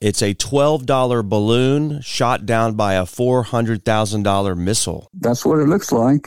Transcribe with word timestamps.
It's 0.00 0.22
a 0.22 0.32
$12 0.32 1.28
balloon 1.28 2.00
shot 2.00 2.46
down 2.46 2.72
by 2.72 2.94
a 2.94 3.02
$400,000 3.02 4.56
missile. 4.56 5.10
That's 5.12 5.44
what 5.44 5.58
it 5.58 5.68
looks 5.68 5.92
like. 5.92 6.26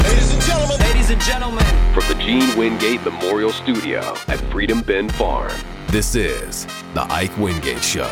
Ladies 0.00 0.32
and 0.32 0.42
gentlemen, 0.42 0.80
ladies 0.80 1.10
and 1.10 1.20
gentlemen, 1.20 1.64
from 1.94 2.08
the 2.08 2.20
Gene 2.20 2.58
Wingate 2.58 3.04
Memorial 3.04 3.52
Studio 3.52 4.00
at 4.26 4.40
Freedom 4.50 4.80
Bend 4.80 5.14
Farm, 5.14 5.52
this 5.90 6.16
is 6.16 6.66
the 6.94 7.06
Ike 7.08 7.38
Wingate 7.38 7.84
Show. 7.84 8.10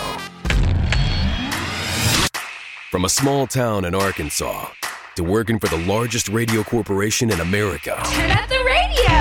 From 2.93 3.05
a 3.05 3.09
small 3.09 3.49
town 3.49 3.85
in 3.85 3.97
Arkansas 3.97 4.69
to 5.17 5.25
working 5.25 5.59
for 5.59 5.67
the 5.67 5.85
largest 5.85 6.29
radio 6.29 6.63
corporation 6.63 7.33
in 7.33 7.41
America. 7.41 8.01
Turn 8.05 8.31
up 8.31 8.49
the 8.49 8.63
radio! 8.65 9.12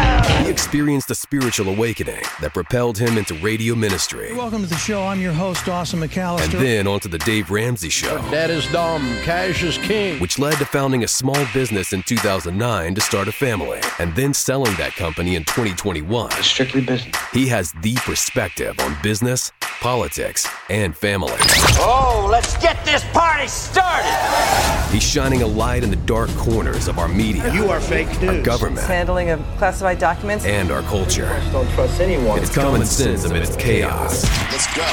He 0.43 0.49
experienced 0.49 1.09
a 1.11 1.15
spiritual 1.15 1.69
awakening 1.69 2.21
that 2.41 2.53
propelled 2.53 2.97
him 2.97 3.17
into 3.17 3.33
radio 3.35 3.75
ministry. 3.75 4.33
Welcome 4.35 4.61
to 4.61 4.67
the 4.67 4.75
show. 4.75 5.03
I'm 5.03 5.19
your 5.19 5.33
host, 5.33 5.67
Austin 5.67 5.99
McAllister. 5.99 6.43
And 6.43 6.53
then 6.53 6.87
onto 6.87 7.09
the 7.09 7.17
Dave 7.19 7.49
Ramsey 7.49 7.89
Show. 7.89 8.17
That 8.29 8.49
is 8.49 8.65
dumb. 8.71 9.01
Cash 9.23 9.63
is 9.63 9.77
king. 9.79 10.19
Which 10.19 10.37
led 10.39 10.57
to 10.57 10.65
founding 10.65 11.03
a 11.03 11.07
small 11.07 11.43
business 11.53 11.93
in 11.93 12.03
2009 12.03 12.95
to 12.95 13.01
start 13.01 13.27
a 13.27 13.31
family, 13.31 13.81
and 13.99 14.15
then 14.15 14.33
selling 14.33 14.75
that 14.75 14.93
company 14.93 15.35
in 15.35 15.43
2021. 15.45 16.27
It's 16.33 16.47
strictly 16.47 16.81
business. 16.81 17.15
He 17.33 17.47
has 17.47 17.71
the 17.81 17.95
perspective 17.95 18.79
on 18.79 18.97
business, 19.01 19.51
politics, 19.81 20.47
and 20.69 20.95
family. 20.95 21.33
Oh, 21.79 22.27
let's 22.31 22.57
get 22.57 22.83
this 22.85 23.03
party 23.11 23.47
started! 23.47 24.70
He's 25.01 25.09
shining 25.09 25.41
a 25.41 25.47
light 25.47 25.83
in 25.83 25.89
the 25.89 25.95
dark 25.95 26.29
corners 26.37 26.87
of 26.87 26.99
our 26.99 27.07
media. 27.07 27.51
You 27.55 27.71
are 27.71 27.79
fake 27.79 28.07
news. 28.21 28.37
Our 28.37 28.41
government. 28.43 28.85
Handling 28.85 29.31
of 29.31 29.39
classified 29.57 29.97
documents. 29.97 30.45
And 30.45 30.69
our 30.69 30.83
culture. 30.83 31.25
Don't 31.51 31.67
trust 31.71 31.99
anyone. 31.99 32.37
It's 32.37 32.53
common 32.53 32.85
sense 32.85 33.25
amid 33.25 33.41
its 33.41 33.55
chaos. 33.55 34.23
Let's 34.51 34.67
go. 34.75 34.83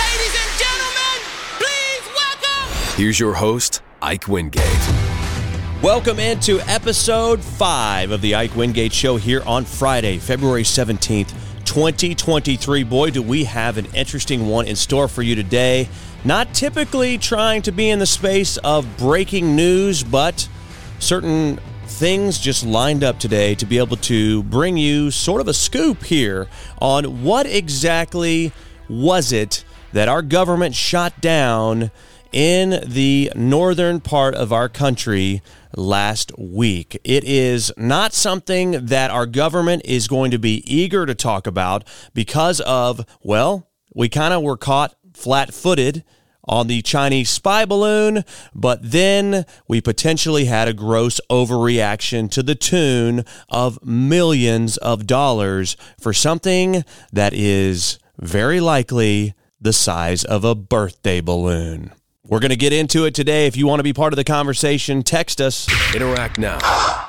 Ladies 0.00 0.34
and 0.40 0.50
gentlemen, 0.58 1.20
please 1.58 2.08
welcome. 2.14 2.96
Here's 2.96 3.20
your 3.20 3.34
host, 3.34 3.82
Ike 4.00 4.26
Wingate. 4.26 4.64
Welcome 5.82 6.18
into 6.18 6.60
episode 6.60 7.42
five 7.42 8.10
of 8.10 8.22
the 8.22 8.36
Ike 8.36 8.56
Wingate 8.56 8.94
Show 8.94 9.18
here 9.18 9.42
on 9.44 9.66
Friday, 9.66 10.16
February 10.16 10.62
17th, 10.62 11.34
2023. 11.66 12.84
Boy, 12.84 13.10
do 13.10 13.20
we 13.20 13.44
have 13.44 13.76
an 13.76 13.84
interesting 13.94 14.48
one 14.48 14.66
in 14.66 14.76
store 14.76 15.08
for 15.08 15.20
you 15.20 15.34
today. 15.34 15.90
Not 16.24 16.52
typically 16.52 17.16
trying 17.16 17.62
to 17.62 17.72
be 17.72 17.90
in 17.90 18.00
the 18.00 18.06
space 18.06 18.56
of 18.58 18.98
breaking 18.98 19.54
news, 19.54 20.02
but 20.02 20.48
certain 20.98 21.60
things 21.86 22.38
just 22.38 22.66
lined 22.66 23.04
up 23.04 23.18
today 23.18 23.54
to 23.54 23.66
be 23.66 23.78
able 23.78 23.96
to 23.96 24.42
bring 24.44 24.76
you 24.76 25.10
sort 25.10 25.40
of 25.40 25.48
a 25.48 25.54
scoop 25.54 26.04
here 26.04 26.48
on 26.80 27.22
what 27.22 27.46
exactly 27.46 28.52
was 28.88 29.32
it 29.32 29.64
that 29.92 30.08
our 30.08 30.22
government 30.22 30.74
shot 30.74 31.20
down 31.20 31.90
in 32.32 32.80
the 32.86 33.32
northern 33.34 34.00
part 34.00 34.34
of 34.34 34.52
our 34.52 34.68
country 34.68 35.40
last 35.76 36.30
week. 36.38 37.00
It 37.04 37.24
is 37.24 37.72
not 37.76 38.12
something 38.12 38.86
that 38.86 39.10
our 39.10 39.26
government 39.26 39.82
is 39.84 40.08
going 40.08 40.30
to 40.32 40.38
be 40.38 40.62
eager 40.66 41.06
to 41.06 41.14
talk 41.14 41.46
about 41.46 41.84
because 42.12 42.60
of, 42.60 43.06
well, 43.22 43.68
we 43.94 44.08
kind 44.08 44.34
of 44.34 44.42
were 44.42 44.56
caught 44.56 44.94
flat 45.18 45.52
footed 45.52 46.04
on 46.44 46.66
the 46.66 46.80
Chinese 46.82 47.28
spy 47.28 47.64
balloon, 47.64 48.24
but 48.54 48.78
then 48.82 49.44
we 49.68 49.80
potentially 49.80 50.46
had 50.46 50.66
a 50.66 50.72
gross 50.72 51.20
overreaction 51.30 52.30
to 52.30 52.42
the 52.42 52.54
tune 52.54 53.24
of 53.48 53.84
millions 53.84 54.76
of 54.78 55.06
dollars 55.06 55.76
for 56.00 56.12
something 56.12 56.84
that 57.12 57.34
is 57.34 57.98
very 58.18 58.60
likely 58.60 59.34
the 59.60 59.72
size 59.72 60.24
of 60.24 60.44
a 60.44 60.54
birthday 60.54 61.20
balloon. 61.20 61.92
We're 62.24 62.40
going 62.40 62.50
to 62.50 62.56
get 62.56 62.72
into 62.72 63.04
it 63.06 63.14
today. 63.14 63.46
If 63.46 63.56
you 63.56 63.66
want 63.66 63.80
to 63.80 63.84
be 63.84 63.94
part 63.94 64.12
of 64.12 64.16
the 64.16 64.24
conversation, 64.24 65.02
text 65.02 65.40
us. 65.40 65.66
Interact 65.94 66.38
now. 66.38 66.58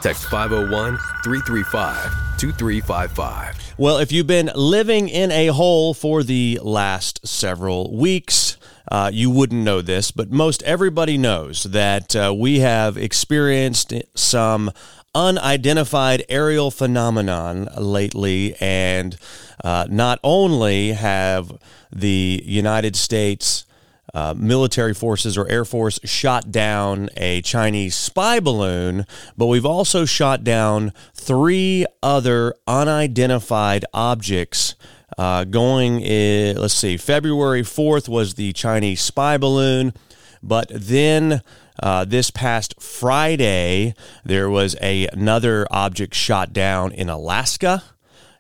Text 0.02 0.24
501 0.30 0.98
335 1.24 2.29
2355. 2.40 3.74
Well, 3.78 3.98
if 3.98 4.14
you've 4.14 4.26
been 4.26 4.50
living 4.56 5.10
in 5.10 5.30
a 5.30 5.48
hole 5.48 5.94
for 5.94 6.24
the 6.24 6.58
last 6.64 7.28
several 7.28 7.94
weeks, 7.94 8.56
uh, 8.90 9.12
you 9.14 9.30
wouldn't 9.30 9.62
know 9.62 9.82
this, 9.82 10.12
but 10.12 10.32
most 10.32 10.64
everybody 10.64 11.18
knows 11.18 11.64
that 11.64 12.16
uh, 12.16 12.34
we 12.36 12.60
have 12.60 12.96
experienced 12.98 13.94
some 14.16 14.72
unidentified 15.14 16.24
aerial 16.30 16.72
phenomenon 16.72 17.68
lately, 17.78 18.56
and 18.62 19.18
uh, 19.62 19.86
not 19.90 20.18
only 20.24 20.94
have 20.94 21.52
the 21.92 22.42
United 22.46 22.96
States 22.96 23.66
uh, 24.14 24.34
military 24.38 24.94
forces 24.94 25.38
or 25.38 25.48
Air 25.50 25.66
Force 25.66 26.00
shot 26.04 26.52
down 26.52 27.10
a 27.18 27.42
Chinese 27.42 27.96
spy 27.96 28.40
balloon, 28.40 29.06
but 29.38 29.48
we've 29.48 29.66
also 29.66 30.06
shot 30.06 30.44
down 30.44 30.94
three 31.14 31.86
other 32.02 32.54
unidentified 32.68 33.86
objects. 33.94 34.76
Uh, 35.18 35.44
going, 35.44 36.02
in, 36.02 36.58
let's 36.58 36.74
see, 36.74 36.96
February 36.96 37.62
4th 37.62 38.08
was 38.08 38.36
the 38.36 38.54
Chinese 38.54 39.02
spy 39.02 39.38
balloon, 39.38 39.94
but 40.42 40.72
then 40.74 41.42
uh, 41.82 42.06
this 42.06 42.32
past 42.32 42.82
Friday, 42.82 43.94
there 44.24 44.50
was 44.50 44.76
a, 44.82 45.08
another 45.08 45.68
object 45.72 46.14
shot 46.14 46.54
down 46.54 46.92
in 46.92 47.10
Alaska 47.10 47.84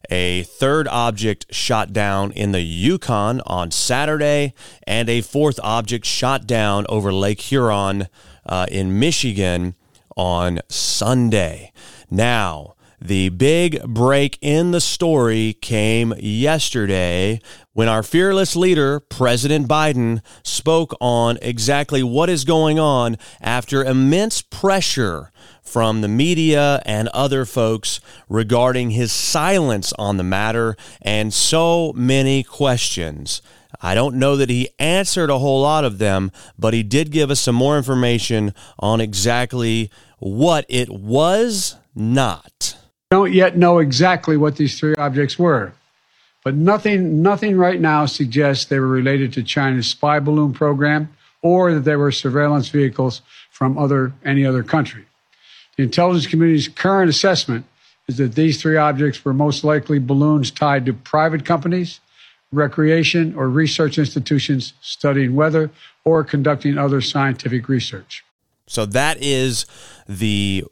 a 0.09 0.43
third 0.43 0.87
object 0.87 1.53
shot 1.53 1.93
down 1.93 2.31
in 2.31 2.51
the 2.51 2.61
Yukon 2.61 3.41
on 3.45 3.71
Saturday, 3.71 4.53
and 4.85 5.09
a 5.09 5.21
fourth 5.21 5.59
object 5.63 6.05
shot 6.05 6.47
down 6.47 6.85
over 6.89 7.13
Lake 7.13 7.41
Huron 7.41 8.07
uh, 8.45 8.65
in 8.71 8.99
Michigan 8.99 9.75
on 10.15 10.59
Sunday. 10.67 11.71
Now, 12.09 12.75
the 13.01 13.29
big 13.29 13.81
break 13.83 14.37
in 14.41 14.71
the 14.71 14.81
story 14.81 15.53
came 15.61 16.13
yesterday 16.19 17.39
when 17.71 17.87
our 17.87 18.03
fearless 18.03 18.55
leader, 18.55 18.99
President 18.99 19.67
Biden, 19.67 20.21
spoke 20.43 20.93
on 20.99 21.37
exactly 21.41 22.03
what 22.03 22.29
is 22.29 22.43
going 22.43 22.77
on 22.77 23.17
after 23.39 23.83
immense 23.83 24.41
pressure 24.41 25.31
from 25.61 26.01
the 26.01 26.07
media 26.07 26.81
and 26.85 27.07
other 27.09 27.45
folks 27.45 28.01
regarding 28.27 28.89
his 28.89 29.11
silence 29.11 29.93
on 29.93 30.17
the 30.17 30.23
matter 30.23 30.75
and 31.01 31.33
so 31.33 31.93
many 31.93 32.43
questions. 32.43 33.41
I 33.81 33.95
don't 33.95 34.15
know 34.15 34.35
that 34.35 34.49
he 34.49 34.69
answered 34.77 35.29
a 35.29 35.39
whole 35.39 35.61
lot 35.61 35.85
of 35.85 35.99
them, 35.99 36.31
but 36.57 36.73
he 36.73 36.83
did 36.83 37.11
give 37.11 37.31
us 37.31 37.39
some 37.39 37.55
more 37.55 37.77
information 37.77 38.53
on 38.77 38.99
exactly 38.99 39.89
what 40.17 40.65
it 40.67 40.89
was 40.89 41.75
not. 41.95 42.75
Don't 43.11 43.33
yet 43.33 43.57
know 43.57 43.79
exactly 43.79 44.37
what 44.37 44.55
these 44.57 44.79
three 44.79 44.95
objects 44.95 45.39
were, 45.39 45.73
but 46.43 46.53
nothing, 46.53 47.21
nothing 47.21 47.57
right 47.57 47.81
now 47.81 48.05
suggests 48.05 48.65
they 48.65 48.79
were 48.79 48.87
related 48.87 49.33
to 49.33 49.43
China's 49.43 49.87
spy 49.87 50.19
balloon 50.19 50.53
program 50.53 51.09
or 51.41 51.73
that 51.73 51.81
they 51.81 51.95
were 51.95 52.11
surveillance 52.11 52.69
vehicles 52.69 53.21
from 53.49 53.77
other 53.77 54.13
any 54.23 54.45
other 54.45 54.63
country. 54.63 55.05
The 55.75 55.83
intelligence 55.83 56.27
community's 56.27 56.67
current 56.67 57.09
assessment 57.09 57.65
is 58.07 58.17
that 58.17 58.35
these 58.35 58.61
three 58.61 58.77
objects 58.77 59.23
were 59.25 59.33
most 59.33 59.63
likely 59.63 59.99
balloons 59.99 60.51
tied 60.51 60.85
to 60.85 60.93
private 60.93 61.45
companies, 61.45 61.99
recreation, 62.51 63.35
or 63.35 63.49
research 63.49 63.97
institutions 63.97 64.73
studying 64.81 65.35
weather 65.35 65.71
or 66.03 66.23
conducting 66.23 66.77
other 66.77 67.01
scientific 67.01 67.67
research. 67.69 68.23
So 68.67 68.85
that 68.87 69.17
is 69.21 69.65
the 70.07 70.65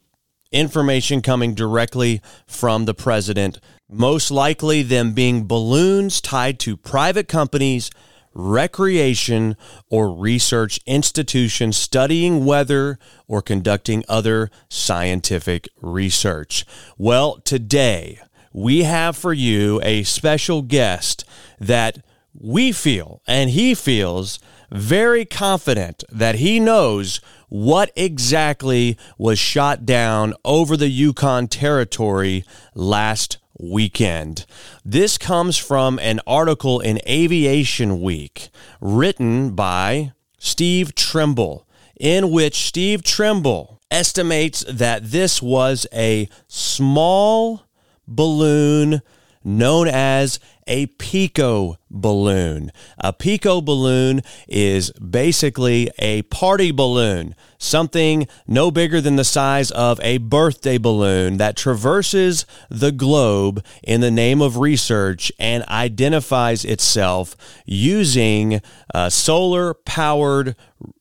information 0.51 1.21
coming 1.21 1.53
directly 1.53 2.21
from 2.45 2.85
the 2.85 2.93
president. 2.93 3.59
Most 3.89 4.31
likely, 4.31 4.83
them 4.83 5.13
being 5.13 5.47
balloons 5.47 6.19
tied 6.21 6.59
to 6.59 6.75
private 6.75 7.27
companies 7.27 7.89
recreation, 8.37 9.57
or 9.89 10.11
research 10.11 10.79
institutions 10.85 11.75
studying 11.75 12.45
weather 12.45 12.99
or 13.27 13.41
conducting 13.41 14.03
other 14.07 14.51
scientific 14.69 15.67
research. 15.81 16.63
Well, 16.97 17.39
today 17.39 18.19
we 18.53 18.83
have 18.83 19.17
for 19.17 19.33
you 19.33 19.81
a 19.83 20.03
special 20.03 20.61
guest 20.61 21.25
that 21.59 21.97
we 22.39 22.71
feel 22.71 23.21
and 23.27 23.49
he 23.49 23.73
feels 23.73 24.39
very 24.71 25.25
confident 25.25 26.03
that 26.11 26.35
he 26.35 26.59
knows 26.59 27.19
what 27.49 27.91
exactly 27.95 28.97
was 29.17 29.39
shot 29.39 29.85
down 29.85 30.33
over 30.43 30.75
the 30.75 30.89
Yukon 30.89 31.47
territory 31.47 32.43
last 32.75 33.37
weekend. 33.59 34.45
This 34.83 35.17
comes 35.17 35.57
from 35.57 35.99
an 35.99 36.19
article 36.27 36.79
in 36.79 36.99
Aviation 37.07 38.01
Week 38.01 38.49
written 38.79 39.51
by 39.51 40.13
Steve 40.37 40.93
Trimble, 40.93 41.67
in 41.99 42.31
which 42.31 42.67
Steve 42.67 43.03
Trimble 43.03 43.81
estimates 43.89 44.63
that 44.69 45.11
this 45.11 45.41
was 45.41 45.87
a 45.93 46.29
small 46.47 47.63
balloon 48.07 49.01
known 49.47 49.87
as 49.87 50.41
a 50.67 50.87
pico 50.87 51.77
balloon. 51.89 52.69
A 52.97 53.13
pico 53.13 53.61
balloon 53.61 54.21
is 54.45 54.91
basically 54.91 55.89
a 55.99 56.23
party 56.23 56.71
balloon, 56.71 57.33
something 57.57 58.27
no 58.45 58.69
bigger 58.69 58.99
than 58.99 59.15
the 59.15 59.23
size 59.23 59.71
of 59.71 60.01
a 60.01 60.17
birthday 60.17 60.77
balloon 60.77 61.37
that 61.37 61.55
traverses 61.55 62.45
the 62.69 62.91
globe 62.91 63.63
in 63.81 64.01
the 64.01 64.11
name 64.11 64.41
of 64.41 64.57
research 64.57 65.31
and 65.39 65.63
identifies 65.69 66.65
itself 66.65 67.37
using 67.65 68.59
uh, 68.93 69.09
solar 69.09 69.73
powered 69.73 70.57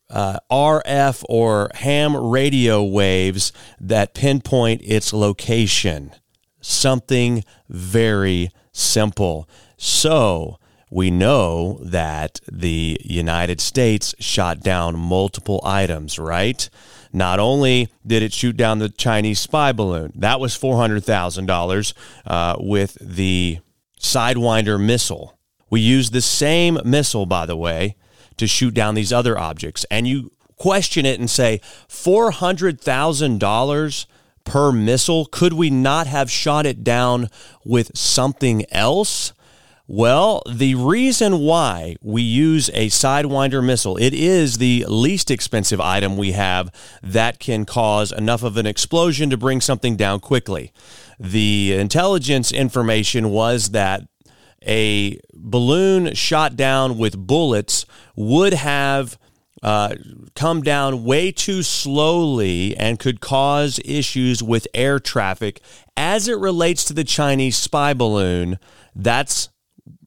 uh, 0.09 0.39
RF 0.53 1.25
or 1.29 1.69
ham 1.75 2.17
radio 2.17 2.85
waves 2.85 3.53
that 3.81 4.15
pinpoint 4.15 4.83
its 4.85 5.13
location. 5.13 6.13
Something 6.69 7.45
very 7.69 8.51
simple. 8.73 9.49
So 9.77 10.59
we 10.91 11.13
know 11.13 11.79
that 11.81 12.41
the 12.51 13.01
United 13.05 13.61
States 13.61 14.17
shot 14.19 14.59
down 14.61 14.99
multiple 14.99 15.61
items, 15.63 16.19
right? 16.19 16.69
Not 17.13 17.39
only 17.39 17.89
did 18.05 18.25
it 18.25 18.33
shoot 18.33 18.57
down 18.57 18.81
the 18.81 18.89
Chinese 18.89 19.39
spy 19.39 19.71
balloon, 19.71 20.13
that 20.17 20.41
was 20.41 20.59
$400,000 20.59 21.95
uh, 22.27 22.57
with 22.59 22.99
the 23.01 23.61
Sidewinder 24.01 24.85
missile. 24.85 25.39
We 25.71 25.81
used 25.81 26.13
the 26.13 26.21
same 26.21 26.81
missile, 26.85 27.27
by 27.27 27.47
the 27.47 27.57
way, 27.57 27.95
to 28.39 28.49
shoot 28.49 28.75
down 28.75 28.97
these 28.97 29.13
other 29.13 29.39
objects. 29.39 29.87
And 29.89 30.09
you 30.09 30.33
question 30.57 31.07
it 31.07 31.21
and 31.21 31.31
say, 31.31 31.61
$400,000 31.89 34.07
per 34.47 34.73
missile? 34.73 35.27
Could 35.27 35.53
we 35.53 35.69
not 35.69 36.07
have 36.07 36.31
shot 36.31 36.65
it 36.65 36.83
down 36.83 37.29
with 37.65 37.97
something 37.97 38.65
else? 38.73 39.35
Well, 39.89 40.43
the 40.51 40.75
reason 40.75 41.39
why 41.41 41.97
we 42.03 42.23
use 42.23 42.71
a 42.71 42.89
Sidewinder 42.89 43.65
missile, 43.65 43.97
it 43.99 44.15
is 44.15 44.59
the 44.59 44.85
least 44.89 45.31
expensive 45.31 45.81
item 45.81 46.17
we 46.17 46.33
have 46.33 46.73
that 47.03 47.39
can 47.39 47.65
cause 47.65 48.11
enough 48.11 48.43
of 48.43 48.57
an 48.57 48.67
explosion 48.67 49.31
to 49.31 49.37
bring 49.37 49.61
something 49.61 49.95
down 49.95 50.19
quickly. 50.19 50.73
The 51.21 51.75
intelligence 51.75 52.51
information 52.51 53.31
was 53.31 53.71
that 53.71 54.09
a 54.67 55.21
balloon 55.33 56.15
shot 56.15 56.57
down 56.57 56.99
with 56.99 57.17
bullets 57.17 57.87
would 58.17 58.55
have 58.55 59.17
uh, 59.67 59.97
come 60.37 60.63
down 60.63 61.03
way 61.03 61.33
too 61.33 61.61
slowly 61.61 62.77
and 62.77 63.01
could 63.01 63.21
cause 63.21 63.81
issues 63.85 64.41
with 64.41 64.69
air 64.73 65.01
traffic 65.01 65.61
as 65.97 66.29
it 66.29 66.39
relates 66.39 66.85
to 66.85 66.95
the 66.95 67.03
Chinese 67.03 67.59
spy 67.59 67.93
balloon. 67.93 68.61
That's 68.95 69.49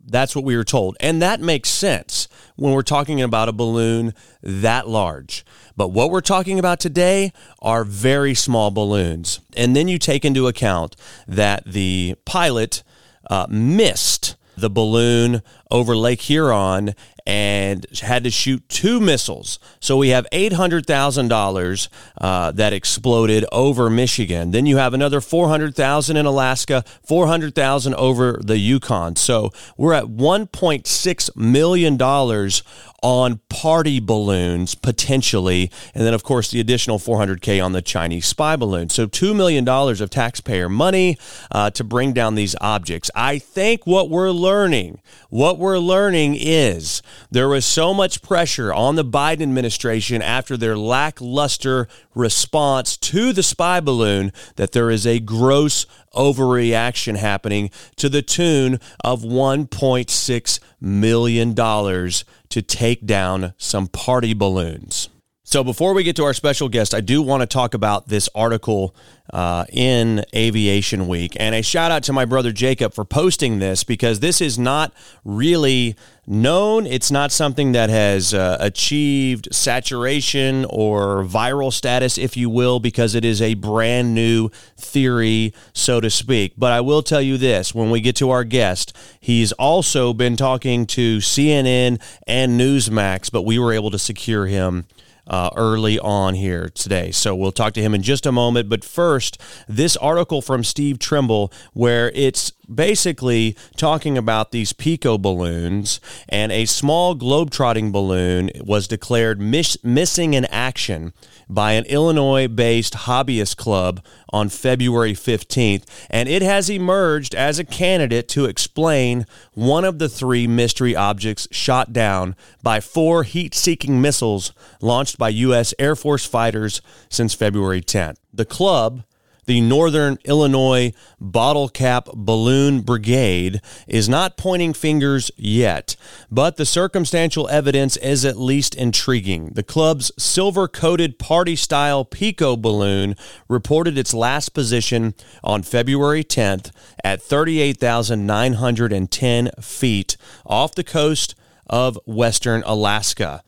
that's 0.06 0.34
what 0.34 0.46
we 0.46 0.56
were 0.56 0.64
told. 0.64 0.96
And 1.02 1.22
that 1.22 1.42
makes 1.42 1.70
sense 1.70 2.30
when 2.56 2.72
we're 2.72 2.82
talking 2.84 3.22
about 3.22 3.50
a 3.50 3.54
balloon 3.54 4.14
that 4.42 4.88
large. 4.88 5.46
But 5.76 5.90
what 5.90 6.10
we're 6.10 6.22
talking 6.22 6.58
about 6.58 6.80
today 6.80 7.34
are 7.62 7.84
very 7.84 8.34
small 8.34 8.72
balloons. 8.72 9.42
And 9.58 9.76
then 9.76 9.90
you 9.90 10.00
take 10.00 10.24
into 10.24 10.48
account 10.48 10.96
that 11.28 11.66
the 11.66 12.16
pilot 12.26 12.82
uh, 13.30 13.46
missed 13.50 14.38
the 14.56 14.70
balloon 14.70 15.42
over 15.70 15.96
Lake 15.96 16.22
Huron 16.22 16.96
and 17.30 17.86
had 18.00 18.24
to 18.24 18.32
shoot 18.32 18.68
two 18.70 19.00
missiles. 19.00 19.60
So 19.80 19.98
we 19.98 20.10
have 20.10 20.26
$800,000 20.34 21.88
uh, 22.18 22.52
that 22.54 22.74
exploded 22.74 23.46
over 23.52 23.88
Michigan. 23.88 24.50
Then 24.50 24.66
you 24.66 24.78
have 24.78 24.96
another 24.96 25.22
400,000 25.22 26.18
in 26.18 26.26
Alaska, 26.26 26.84
400,000 27.04 27.94
over 27.94 28.40
the 28.44 28.58
Yukon. 28.58 29.16
So 29.16 29.52
we're 29.78 29.94
at 29.94 30.06
1.6 30.06 31.36
million 31.36 31.98
dollars 31.98 32.64
on 33.02 33.40
party 33.50 34.00
balloons 34.00 34.76
potentially, 34.76 35.72
and 35.94 36.06
then 36.06 36.14
of 36.14 36.24
course 36.24 36.52
the 36.52 36.60
additional 36.60 37.00
400k 37.00 37.64
on 37.64 37.72
the 37.72 37.82
Chinese 37.82 38.26
spy 38.26 38.56
balloon. 38.56 38.90
So 38.90 39.06
two 39.06 39.34
million 39.34 39.64
dollars 39.64 40.02
of 40.02 40.10
taxpayer 40.10 40.70
money 40.70 41.18
uh, 41.52 41.70
to 41.72 41.84
bring 41.84 42.14
down 42.14 42.36
these 42.36 42.56
objects. 42.62 43.10
I 43.16 43.40
think 43.40 43.86
what 43.86 44.10
we're 44.10 44.32
learning, 44.32 45.02
what 45.30 45.58
we're 45.58 45.80
learning 45.80 46.36
is 46.40 47.02
there 47.32 47.50
was 47.50 47.66
so 47.66 47.94
much 47.94 48.22
pressure 48.22 48.74
on 48.74 48.96
the 48.96 49.06
Biden 49.06 49.42
administration 49.42 50.22
after 50.22 50.58
their 50.58 50.78
lackluster 50.78 51.88
response 52.16 52.98
to 52.98 53.34
the 53.34 53.44
spy 53.44 53.80
balloon 53.80 54.32
that 54.56 54.72
there 54.72 54.90
is 54.90 55.06
a 55.06 55.20
gross 55.20 55.86
overreaction 56.14 57.18
happening 57.18 57.70
to 57.96 58.10
the 58.10 58.22
tune 58.22 58.80
of 59.04 59.22
1.6 59.22 60.60
million 60.82 61.54
dollars 61.54 62.26
to 62.50 62.62
take 62.62 63.06
down 63.06 63.54
some 63.58 63.88
party 63.88 64.34
balloons. 64.34 65.10
So, 65.52 65.64
before 65.64 65.96
we 65.96 66.04
get 66.04 66.16
to 66.18 66.26
our 66.26 66.36
special 66.36 66.70
guest, 66.70 66.94
I 66.94 67.02
do 67.02 67.24
want 67.24 67.42
to 67.42 67.48
talk 67.48 67.74
about 67.74 68.08
this 68.08 68.30
article 68.36 68.94
uh, 69.34 69.66
in 69.74 70.24
Aviation 70.36 71.08
Week. 71.08 71.36
And 71.40 71.56
a 71.56 71.64
shout 71.64 71.90
out 71.90 72.04
to 72.04 72.14
my 72.14 72.24
brother 72.26 72.52
Jacob 72.52 72.94
for 72.94 73.04
posting 73.04 73.58
this 73.58 73.84
because 73.84 74.20
this 74.20 74.42
is 74.42 74.60
not 74.60 74.94
really 75.26 75.96
known. 76.28 76.86
It's 76.86 77.10
not 77.10 77.32
something 77.32 77.72
that 77.72 77.90
has 77.90 78.32
uh, 78.32 78.58
achieved 78.60 79.48
saturation 79.52 80.66
or 80.70 81.24
viral 81.24 81.74
status, 81.74 82.20
if 82.20 82.38
you 82.38 82.48
will, 82.48 82.80
because 82.80 83.16
it 83.16 83.26
is 83.26 83.42
a 83.42 83.56
brand 83.56 84.14
new 84.14 84.52
theory, 84.78 85.52
so 85.74 86.00
to 86.00 86.12
speak. 86.12 86.54
But 86.60 86.74
I 86.74 86.82
will 86.82 87.02
tell 87.02 87.24
you 87.24 87.40
this 87.40 87.74
when 87.74 87.90
we 87.90 88.02
get 88.02 88.16
to 88.18 88.30
our 88.30 88.44
guest, 88.44 88.96
he's 89.20 89.52
also 89.54 90.14
been 90.14 90.36
talking 90.36 90.86
to 90.86 91.18
CNN 91.18 92.00
and 92.28 92.60
Newsmax, 92.60 93.32
but 93.32 93.42
we 93.42 93.58
were 93.58 93.74
able 93.74 93.90
to 93.90 93.98
secure 93.98 94.46
him 94.46 94.86
uh, 95.30 95.50
early 95.56 96.00
on 96.00 96.34
here 96.34 96.70
today. 96.70 97.12
So 97.12 97.36
we'll 97.36 97.52
talk 97.52 97.74
to 97.74 97.82
him 97.82 97.94
in 97.94 98.02
just 98.02 98.26
a 98.26 98.32
moment. 98.32 98.70
But 98.70 98.84
first, 98.84 99.40
this 99.68 99.96
article 99.98 100.42
from 100.42 100.64
Steve 100.64 101.00
Trimble, 101.00 101.52
where 101.74 102.12
it's 102.16 102.52
basically 102.74 103.56
talking 103.78 104.18
about 104.18 104.52
these 104.52 104.74
Pico 104.74 105.18
balloons, 105.18 106.00
and 106.28 106.52
a 106.52 106.66
small 106.66 107.16
globetrotting 107.16 107.92
balloon 107.92 108.50
was 108.62 108.88
declared 108.88 109.42
miss- 109.42 109.84
missing 109.84 110.34
in 110.34 110.46
action 110.46 111.14
by 111.50 111.74
an 111.74 111.86
Illinois 111.86 112.48
based 112.48 112.94
hobbyist 112.94 113.58
club 113.58 114.04
on 114.32 114.50
February 114.50 115.14
15th, 115.14 115.84
and 116.10 116.30
it 116.30 116.42
has 116.42 116.70
emerged 116.70 117.34
as 117.34 117.58
a 117.58 117.64
candidate 117.64 118.28
to 118.30 118.46
explain 118.46 119.26
one 119.54 119.84
of 119.84 120.00
the 120.00 120.10
three 120.10 120.48
mystery 120.48 120.96
objects 120.96 121.48
shot 121.52 121.92
down 121.92 122.36
by 122.62 122.80
four 122.80 123.24
heat 123.24 123.56
seeking 123.56 124.02
missiles 124.02 124.54
launched 124.82 125.18
by 125.18 125.30
U.S. 125.30 125.74
Air 125.80 125.96
Force 125.96 126.26
fighters 126.26 126.82
since 127.10 127.34
February 127.34 127.82
10th. 127.82 128.18
The 128.32 128.46
club 128.46 129.04
the 129.50 129.60
Northern 129.62 130.20
Illinois 130.26 130.94
Bottle 131.20 131.70
Cap 131.70 132.08
Balloon 132.14 132.82
Brigade 132.82 133.62
is 133.88 134.08
not 134.08 134.38
pointing 134.38 134.74
fingers 134.74 135.32
yet, 135.38 135.96
but 136.30 136.58
the 136.58 136.68
circumstantial 136.68 137.50
evidence 137.50 137.98
is 137.98 138.26
at 138.26 138.38
least 138.38 138.76
intriguing. 138.76 139.54
The 139.56 139.64
club's 139.64 140.12
silver 140.20 140.68
coated 140.68 141.18
party 141.18 141.56
style 141.56 142.06
Pico 142.06 142.56
balloon 142.56 143.16
reported 143.48 143.98
its 143.98 144.14
last 144.14 144.50
position 144.50 145.16
on 145.44 145.64
February 145.64 146.24
10th 146.24 146.70
at 147.04 147.20
38,910 147.20 149.50
feet 149.60 150.16
off 150.46 150.76
the 150.76 150.84
coast 150.84 151.34
of 151.66 151.98
western 152.06 152.62
Alaska. 152.68 153.42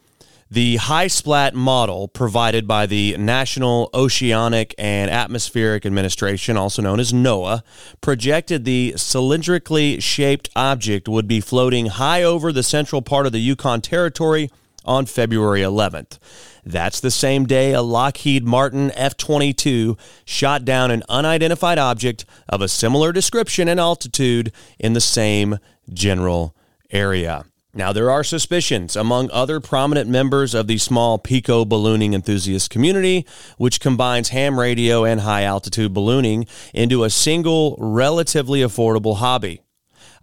The 0.54 0.76
HYSPLIT 0.76 1.54
model 1.54 2.10
provided 2.10 2.68
by 2.68 2.86
the 2.86 3.16
National 3.16 3.90
Oceanic 3.94 4.76
and 4.78 5.10
Atmospheric 5.10 5.86
Administration, 5.86 6.58
also 6.58 6.82
known 6.82 7.00
as 7.00 7.14
NOAA, 7.14 7.62
projected 8.02 8.66
the 8.66 8.92
cylindrically 8.98 10.04
shaped 10.04 10.50
object 10.54 11.08
would 11.08 11.26
be 11.26 11.40
floating 11.40 11.86
high 11.86 12.24
over 12.24 12.52
the 12.52 12.64
central 12.64 13.02
part 13.02 13.26
of 13.26 13.32
the 13.32 13.40
Yukon 13.40 13.80
Territory 13.80 14.50
on 14.84 15.06
February 15.06 15.62
11th. 15.62 16.20
That's 16.66 17.00
the 17.00 17.12
same 17.12 17.46
day 17.46 17.72
a 17.72 17.82
Lockheed 17.82 18.44
Martin 18.44 18.92
F 18.96 19.16
22 19.16 19.96
shot 20.26 20.66
down 20.66 20.92
an 20.92 21.04
unidentified 21.08 21.78
object 21.78 22.26
of 22.50 22.62
a 22.62 22.68
similar 22.68 23.14
description 23.14 23.70
and 23.70 23.80
altitude 23.80 24.52
in 24.78 24.92
the 24.92 25.00
same 25.00 25.60
general 25.94 26.54
area. 26.90 27.46
Now, 27.74 27.94
there 27.94 28.12
are 28.12 28.24
suspicions 28.24 28.98
among 28.98 29.32
other 29.32 29.62
prominent 29.62 30.10
members 30.10 30.54
of 30.54 30.68
the 30.68 30.78
small 30.78 31.18
Pico 31.18 31.64
ballooning 31.64 32.14
enthusiast 32.14 32.70
community, 32.70 33.26
which 33.58 33.80
combines 33.80 34.30
ham 34.30 34.60
radio 34.60 35.06
and 35.06 35.22
high 35.22 35.44
altitude 35.44 35.94
ballooning 35.94 36.48
into 36.74 37.06
a 37.06 37.10
single, 37.10 37.78
relatively 37.80 38.60
affordable 38.60 39.18
hobby. 39.18 39.62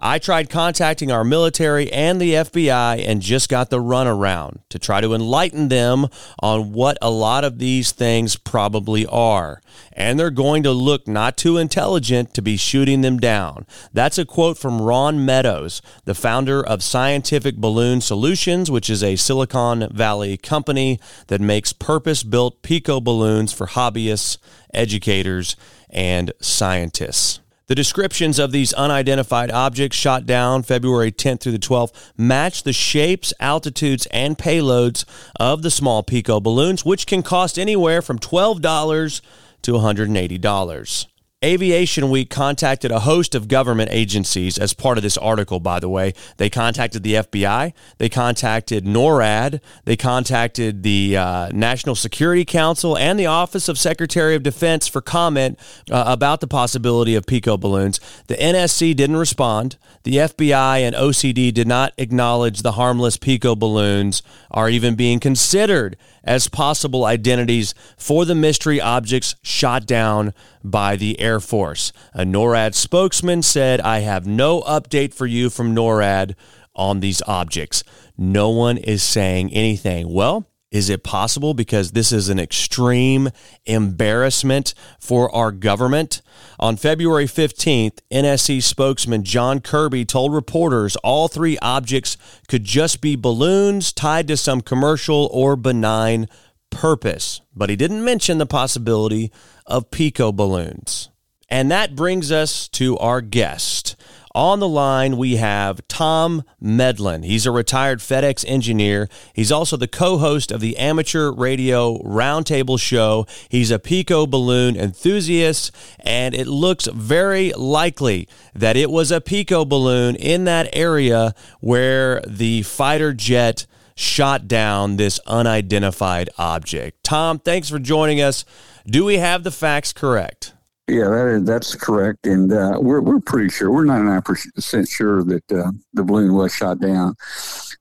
I 0.00 0.20
tried 0.20 0.48
contacting 0.48 1.10
our 1.10 1.24
military 1.24 1.92
and 1.92 2.20
the 2.20 2.34
FBI 2.34 3.04
and 3.04 3.20
just 3.20 3.48
got 3.48 3.70
the 3.70 3.80
runaround 3.80 4.60
to 4.68 4.78
try 4.78 5.00
to 5.00 5.12
enlighten 5.12 5.68
them 5.68 6.06
on 6.38 6.72
what 6.72 6.96
a 7.02 7.10
lot 7.10 7.42
of 7.42 7.58
these 7.58 7.90
things 7.90 8.36
probably 8.36 9.06
are. 9.06 9.60
And 9.92 10.18
they're 10.18 10.30
going 10.30 10.62
to 10.62 10.70
look 10.70 11.08
not 11.08 11.36
too 11.36 11.56
intelligent 11.56 12.32
to 12.34 12.42
be 12.42 12.56
shooting 12.56 13.00
them 13.00 13.18
down. 13.18 13.66
That's 13.92 14.18
a 14.18 14.24
quote 14.24 14.56
from 14.56 14.80
Ron 14.80 15.24
Meadows, 15.24 15.82
the 16.04 16.14
founder 16.14 16.64
of 16.64 16.84
Scientific 16.84 17.56
Balloon 17.56 18.00
Solutions, 18.00 18.70
which 18.70 18.88
is 18.88 19.02
a 19.02 19.16
Silicon 19.16 19.88
Valley 19.92 20.36
company 20.36 21.00
that 21.26 21.40
makes 21.40 21.72
purpose 21.72 22.22
built 22.22 22.62
Pico 22.62 23.00
balloons 23.00 23.52
for 23.52 23.66
hobbyists, 23.66 24.38
educators, 24.72 25.56
and 25.90 26.32
scientists. 26.40 27.40
The 27.68 27.74
descriptions 27.74 28.38
of 28.38 28.50
these 28.50 28.72
unidentified 28.72 29.50
objects 29.50 29.94
shot 29.94 30.24
down 30.24 30.62
February 30.62 31.12
10th 31.12 31.40
through 31.40 31.52
the 31.52 31.58
12th 31.58 31.92
match 32.16 32.62
the 32.62 32.72
shapes, 32.72 33.34
altitudes, 33.40 34.06
and 34.10 34.38
payloads 34.38 35.04
of 35.38 35.60
the 35.60 35.70
small 35.70 36.02
Pico 36.02 36.40
balloons, 36.40 36.86
which 36.86 37.06
can 37.06 37.22
cost 37.22 37.58
anywhere 37.58 38.00
from 38.00 38.18
$12 38.18 39.20
to 39.60 39.72
$180. 39.72 41.06
Aviation 41.44 42.10
Week 42.10 42.28
contacted 42.28 42.90
a 42.90 42.98
host 42.98 43.36
of 43.36 43.46
government 43.46 43.90
agencies 43.92 44.58
as 44.58 44.74
part 44.74 44.98
of 44.98 45.02
this 45.02 45.16
article, 45.16 45.60
by 45.60 45.78
the 45.78 45.88
way. 45.88 46.12
They 46.36 46.50
contacted 46.50 47.04
the 47.04 47.14
FBI, 47.14 47.72
they 47.98 48.08
contacted 48.08 48.84
NORAD, 48.84 49.60
they 49.84 49.96
contacted 49.96 50.82
the 50.82 51.16
uh, 51.16 51.50
National 51.50 51.94
Security 51.94 52.44
Council, 52.44 52.98
and 52.98 53.20
the 53.20 53.26
Office 53.26 53.68
of 53.68 53.78
Secretary 53.78 54.34
of 54.34 54.42
Defense 54.42 54.88
for 54.88 55.00
comment 55.00 55.60
uh, 55.92 56.02
about 56.08 56.40
the 56.40 56.48
possibility 56.48 57.14
of 57.14 57.24
Pico 57.24 57.56
balloons. 57.56 58.00
The 58.26 58.34
NSC 58.34 58.96
didn't 58.96 59.16
respond. 59.16 59.76
The 60.02 60.16
FBI 60.16 60.80
and 60.80 60.96
OCD 60.96 61.54
did 61.54 61.68
not 61.68 61.92
acknowledge 61.98 62.62
the 62.62 62.72
harmless 62.72 63.16
Pico 63.16 63.54
balloons 63.54 64.24
are 64.50 64.68
even 64.68 64.96
being 64.96 65.20
considered 65.20 65.96
as 66.24 66.48
possible 66.48 67.04
identities 67.04 67.74
for 67.96 68.24
the 68.24 68.34
mystery 68.34 68.80
objects 68.80 69.36
shot 69.42 69.86
down 69.86 70.34
by 70.62 70.96
the 70.96 71.18
Air 71.20 71.27
Force. 71.38 71.92
A 72.14 72.24
NORAD 72.24 72.74
spokesman 72.74 73.42
said, 73.42 73.80
I 73.82 73.98
have 74.00 74.26
no 74.26 74.62
update 74.62 75.12
for 75.12 75.26
you 75.26 75.50
from 75.50 75.74
NORAD 75.74 76.34
on 76.74 77.00
these 77.00 77.20
objects. 77.26 77.84
No 78.16 78.48
one 78.48 78.78
is 78.78 79.02
saying 79.02 79.52
anything. 79.52 80.12
Well, 80.12 80.46
is 80.70 80.90
it 80.90 81.02
possible 81.02 81.54
because 81.54 81.92
this 81.92 82.12
is 82.12 82.28
an 82.28 82.38
extreme 82.38 83.30
embarrassment 83.64 84.74
for 85.00 85.34
our 85.34 85.50
government? 85.50 86.20
On 86.58 86.76
February 86.76 87.26
15th, 87.26 87.98
NSC 88.10 88.62
spokesman 88.62 89.24
John 89.24 89.60
Kirby 89.60 90.04
told 90.04 90.34
reporters 90.34 90.96
all 90.96 91.28
three 91.28 91.58
objects 91.58 92.16
could 92.48 92.64
just 92.64 93.00
be 93.00 93.16
balloons 93.16 93.92
tied 93.92 94.28
to 94.28 94.36
some 94.36 94.60
commercial 94.60 95.28
or 95.32 95.56
benign 95.56 96.28
purpose, 96.70 97.40
but 97.54 97.70
he 97.70 97.76
didn't 97.76 98.04
mention 98.04 98.36
the 98.36 98.46
possibility 98.46 99.32
of 99.66 99.90
pico 99.90 100.32
balloons. 100.32 101.08
And 101.48 101.70
that 101.70 101.96
brings 101.96 102.30
us 102.30 102.68
to 102.68 102.98
our 102.98 103.20
guest. 103.20 103.96
On 104.34 104.60
the 104.60 104.68
line, 104.68 105.16
we 105.16 105.36
have 105.36 105.80
Tom 105.88 106.44
Medlin. 106.60 107.24
He's 107.24 107.46
a 107.46 107.50
retired 107.50 107.98
FedEx 107.98 108.44
engineer. 108.46 109.08
He's 109.32 109.50
also 109.50 109.76
the 109.76 109.88
co 109.88 110.18
host 110.18 110.52
of 110.52 110.60
the 110.60 110.76
Amateur 110.76 111.32
Radio 111.32 111.98
Roundtable 112.02 112.78
Show. 112.78 113.26
He's 113.48 113.70
a 113.70 113.78
Pico 113.78 114.26
balloon 114.26 114.76
enthusiast, 114.76 115.72
and 115.98 116.34
it 116.34 116.46
looks 116.46 116.86
very 116.86 117.52
likely 117.54 118.28
that 118.54 118.76
it 118.76 118.90
was 118.90 119.10
a 119.10 119.20
Pico 119.20 119.64
balloon 119.64 120.14
in 120.14 120.44
that 120.44 120.68
area 120.72 121.34
where 121.60 122.20
the 122.26 122.62
fighter 122.62 123.14
jet 123.14 123.66
shot 123.96 124.46
down 124.46 124.98
this 124.98 125.18
unidentified 125.26 126.30
object. 126.38 127.02
Tom, 127.02 127.40
thanks 127.40 127.68
for 127.68 127.80
joining 127.80 128.20
us. 128.20 128.44
Do 128.86 129.04
we 129.04 129.16
have 129.16 129.42
the 129.42 129.50
facts 129.50 129.92
correct? 129.92 130.52
Yeah, 130.88 131.08
that 131.08 131.26
is, 131.28 131.44
that's 131.44 131.74
correct, 131.74 132.26
and 132.26 132.50
uh, 132.50 132.78
we're 132.80 133.02
we're 133.02 133.20
pretty 133.20 133.50
sure. 133.50 133.70
We're 133.70 133.84
ninety 133.84 134.06
nine 134.06 134.22
percent 134.22 134.88
sure 134.88 135.22
that 135.22 135.52
uh, 135.52 135.70
the 135.92 136.02
balloon 136.02 136.32
was 136.32 136.54
shot 136.54 136.80
down. 136.80 137.14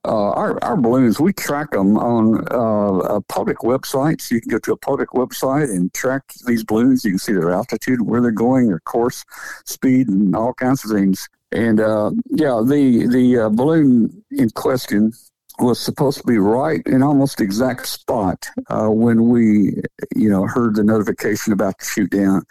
Uh, 0.03 0.31
our 0.31 0.61
our 0.61 0.75
balloons, 0.75 1.17
we 1.17 1.31
track 1.31 1.71
them 1.71 1.97
on 1.97 2.45
uh, 2.51 3.15
a 3.15 3.21
public 3.21 3.59
websites. 3.59 4.29
You 4.29 4.41
can 4.41 4.49
go 4.49 4.59
to 4.59 4.73
a 4.73 4.77
public 4.77 5.11
website 5.11 5.69
and 5.73 5.93
track 5.93 6.23
these 6.45 6.65
balloons. 6.65 7.05
You 7.05 7.11
can 7.11 7.19
see 7.19 7.31
their 7.31 7.51
altitude, 7.51 8.01
where 8.01 8.19
they're 8.19 8.31
going, 8.31 8.67
their 8.67 8.81
course, 8.81 9.23
speed, 9.65 10.09
and 10.09 10.35
all 10.35 10.53
kinds 10.53 10.83
of 10.83 10.91
things. 10.91 11.29
And 11.53 11.79
uh, 11.79 12.11
yeah, 12.29 12.61
the 12.61 13.07
the 13.07 13.37
uh, 13.37 13.49
balloon 13.49 14.21
in 14.31 14.49
question 14.49 15.13
was 15.59 15.79
supposed 15.79 16.19
to 16.19 16.27
be 16.27 16.39
right 16.39 16.81
in 16.85 17.01
almost 17.01 17.39
exact 17.39 17.87
spot 17.87 18.47
when 18.69 19.29
we, 19.29 19.81
you 20.13 20.29
know, 20.29 20.45
heard 20.45 20.75
the 20.75 20.83
notification 20.83 21.53
about 21.53 21.79
the 21.79 21.85
shoot 21.85 22.11
down. 22.11 22.43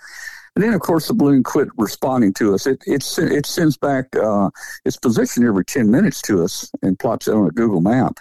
And 0.56 0.64
then, 0.64 0.72
of 0.72 0.80
course, 0.80 1.08
the 1.08 1.14
balloon 1.14 1.42
quit 1.42 1.68
responding 1.76 2.32
to 2.34 2.54
us. 2.54 2.66
It 2.66 2.82
it, 2.86 3.04
it 3.18 3.44
sends 3.44 3.76
back 3.76 4.16
uh, 4.16 4.48
its 4.86 4.96
position 4.96 5.46
every 5.46 5.66
10 5.66 5.90
minutes 5.90 6.22
to 6.22 6.42
us 6.42 6.70
and 6.82 6.98
plots 6.98 7.28
it 7.28 7.34
on 7.34 7.46
a 7.46 7.50
Google 7.50 7.82
map. 7.82 8.16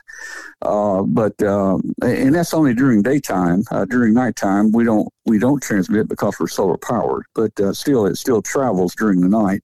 Uh, 0.61 1.03
but 1.03 1.41
um, 1.41 1.93
and 2.01 2.35
that's 2.35 2.53
only 2.53 2.73
during 2.73 3.01
daytime. 3.01 3.63
Uh, 3.71 3.85
during 3.85 4.13
nighttime, 4.13 4.73
we 4.73 4.83
don't 4.83 5.07
we 5.25 5.39
don't 5.39 5.63
transmit 5.63 6.09
because 6.09 6.37
we're 6.37 6.47
solar 6.47 6.77
powered. 6.77 7.23
But 7.33 7.57
uh, 7.57 7.71
still, 7.71 8.05
it 8.05 8.17
still 8.17 8.41
travels 8.41 8.93
during 8.95 9.21
the 9.21 9.29
night. 9.29 9.63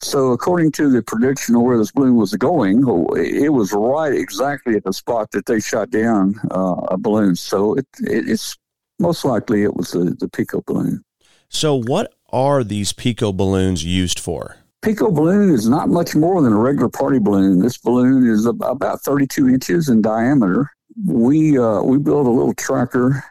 So, 0.00 0.30
according 0.30 0.70
to 0.72 0.88
the 0.90 1.02
prediction 1.02 1.56
of 1.56 1.62
where 1.62 1.78
this 1.78 1.90
balloon 1.90 2.14
was 2.14 2.32
going, 2.36 2.84
it 3.16 3.52
was 3.52 3.72
right 3.72 4.12
exactly 4.12 4.76
at 4.76 4.84
the 4.84 4.92
spot 4.92 5.32
that 5.32 5.46
they 5.46 5.58
shot 5.58 5.90
down 5.90 6.36
uh, 6.52 6.76
a 6.88 6.96
balloon. 6.96 7.34
So, 7.34 7.74
it, 7.74 7.86
it, 8.00 8.28
it's 8.28 8.56
most 9.00 9.24
likely 9.24 9.64
it 9.64 9.74
was 9.74 9.90
the, 9.90 10.16
the 10.20 10.28
Pico 10.28 10.62
balloon. 10.64 11.02
So, 11.48 11.74
what 11.74 12.14
are 12.30 12.62
these 12.62 12.92
Pico 12.92 13.32
balloons 13.32 13.84
used 13.84 14.20
for? 14.20 14.56
Pico 14.82 15.10
balloon 15.10 15.50
is 15.50 15.68
not 15.68 15.88
much 15.88 16.14
more 16.14 16.40
than 16.40 16.52
a 16.52 16.58
regular 16.58 16.88
party 16.88 17.18
balloon. 17.18 17.60
This 17.60 17.78
balloon 17.78 18.28
is 18.28 18.46
about 18.46 19.00
32 19.00 19.48
inches 19.48 19.88
in 19.88 20.00
diameter. 20.00 20.70
We 21.04 21.58
uh, 21.58 21.82
we 21.82 21.98
build 21.98 22.26
a 22.26 22.30
little 22.30 22.54
tracker 22.54 23.24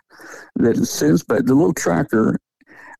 that 0.56 0.76
sends, 0.86 1.24
but 1.24 1.46
the 1.46 1.54
little 1.54 1.74
tracker 1.74 2.38